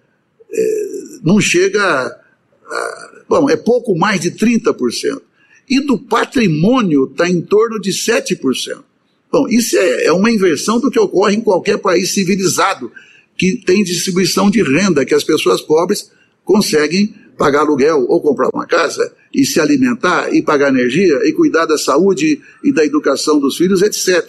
é, 0.53 0.91
não 1.23 1.41
chega 1.41 1.83
a, 1.83 2.07
a, 2.07 3.17
Bom, 3.29 3.51
é 3.51 3.57
pouco 3.57 3.97
mais 3.97 4.21
de 4.21 4.31
30%. 4.31 5.21
E 5.69 5.81
do 5.81 5.99
patrimônio 5.99 7.09
está 7.11 7.29
em 7.29 7.41
torno 7.41 7.81
de 7.81 7.91
7%. 7.91 8.85
Bom, 9.33 9.49
isso 9.49 9.77
é, 9.77 10.05
é 10.05 10.13
uma 10.13 10.31
inversão 10.31 10.79
do 10.79 10.91
que 10.91 10.99
ocorre 10.99 11.35
em 11.35 11.41
qualquer 11.41 11.79
país 11.79 12.15
civilizado, 12.15 12.93
que 13.37 13.57
tem 13.57 13.83
distribuição 13.83 14.49
de 14.49 14.63
renda, 14.63 15.05
que 15.05 15.15
as 15.15 15.25
pessoas 15.25 15.61
pobres 15.61 16.11
conseguem 16.45 17.13
pagar 17.37 17.61
aluguel 17.61 18.07
ou 18.09 18.21
comprar 18.21 18.49
uma 18.55 18.65
casa 18.65 19.13
e 19.35 19.45
se 19.45 19.61
alimentar 19.61 20.33
e 20.33 20.41
pagar 20.41 20.69
energia 20.69 21.21
e 21.25 21.33
cuidar 21.33 21.67
da 21.67 21.77
saúde 21.77 22.41
e 22.63 22.73
da 22.73 22.85
educação 22.85 23.39
dos 23.41 23.57
filhos, 23.57 23.83
etc. 23.83 24.25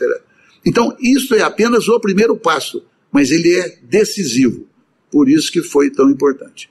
Então, 0.66 0.98
isso 1.00 1.36
é 1.36 1.42
apenas 1.42 1.88
o 1.88 2.00
primeiro 2.00 2.36
passo 2.36 2.84
mas 3.12 3.32
ele 3.32 3.56
é 3.56 3.78
decisivo. 3.82 4.68
Por 5.12 5.30
isso 5.30 5.52
que 5.52 5.62
foi 5.62 5.90
tão 5.90 6.10
importante. 6.10 6.70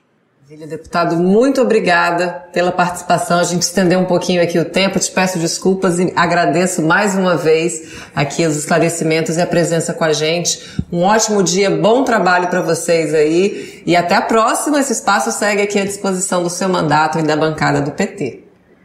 Deputado, 0.49 1.17
muito 1.17 1.61
obrigada 1.61 2.29
pela 2.53 2.71
participação. 2.71 3.41
A 3.41 3.43
gente 3.43 3.63
estendeu 3.63 3.99
um 3.99 4.05
pouquinho 4.05 4.41
aqui 4.41 4.57
o 4.61 4.65
tempo, 4.65 4.97
te 5.01 5.11
peço 5.11 5.41
desculpas 5.41 5.99
e 5.99 6.13
agradeço 6.15 6.83
mais 6.83 7.17
uma 7.17 7.37
vez 7.37 7.95
aqui 8.15 8.47
os 8.47 8.57
esclarecimentos 8.57 9.37
e 9.37 9.41
a 9.41 9.47
presença 9.47 9.93
com 9.93 10.05
a 10.05 10.13
gente. 10.13 10.63
Um 10.93 11.03
ótimo 11.03 11.43
dia, 11.43 11.69
bom 11.69 12.05
trabalho 12.05 12.47
para 12.47 12.63
vocês 12.63 13.13
aí 13.13 13.83
e 13.85 13.97
até 13.97 14.15
a 14.15 14.23
próxima. 14.23 14.79
Esse 14.79 14.93
espaço 14.93 15.33
segue 15.33 15.63
aqui 15.63 15.81
à 15.81 15.85
disposição 15.85 16.45
do 16.45 16.51
seu 16.51 16.69
mandato 16.69 17.19
e 17.19 17.25
da 17.25 17.37
bancada 17.37 17.81
do 17.81 17.91
PT. 17.91 18.45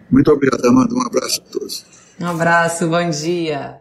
Muito 0.10 0.32
obrigado, 0.32 0.66
Amanda. 0.66 0.96
Um 0.96 1.06
abraço 1.06 1.44
a 1.48 1.52
todos. 1.52 1.86
Um 2.20 2.26
abraço, 2.26 2.88
bom 2.88 3.08
dia. 3.08 3.80